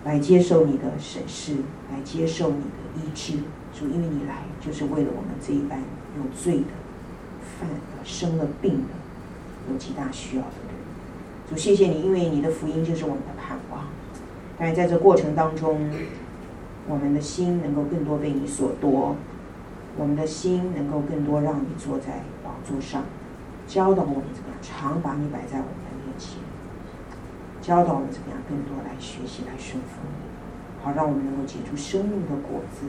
[0.04, 1.56] 来接受你的审视，
[1.90, 3.38] 来接受你的医治，
[3.76, 5.80] 主，因为你来就是为了我们这一班
[6.16, 6.66] 有罪的、
[7.58, 10.65] 犯了、生了病的、有极大需要的。
[11.48, 13.84] 主，谢谢你，因为你的福音就是我们的盼望。
[14.58, 15.88] 但是在这过程当中，
[16.88, 19.14] 我们的心能够更多被你所夺，
[19.96, 23.04] 我们的心能够更多让你坐在宝座上，
[23.68, 26.38] 教导我们怎么样常把你摆在我们的面前。
[27.62, 32.86] 教导我们怎么样更多来学习来顺服你，好让我们能够结出生命的果子，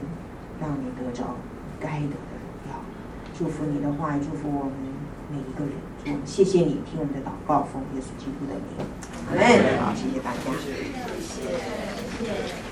[0.60, 1.36] 让你得着
[1.78, 2.80] 该得的荣耀。
[3.38, 4.72] 祝福你的话，祝福我们
[5.30, 5.74] 每一个人。
[6.08, 8.64] 祝我们谢谢你听我们的祷告，奉耶稣基督的名。
[9.28, 10.38] 好嘞，好，谢谢大家。
[10.58, 10.84] 谢谢。
[11.20, 12.67] 谢谢。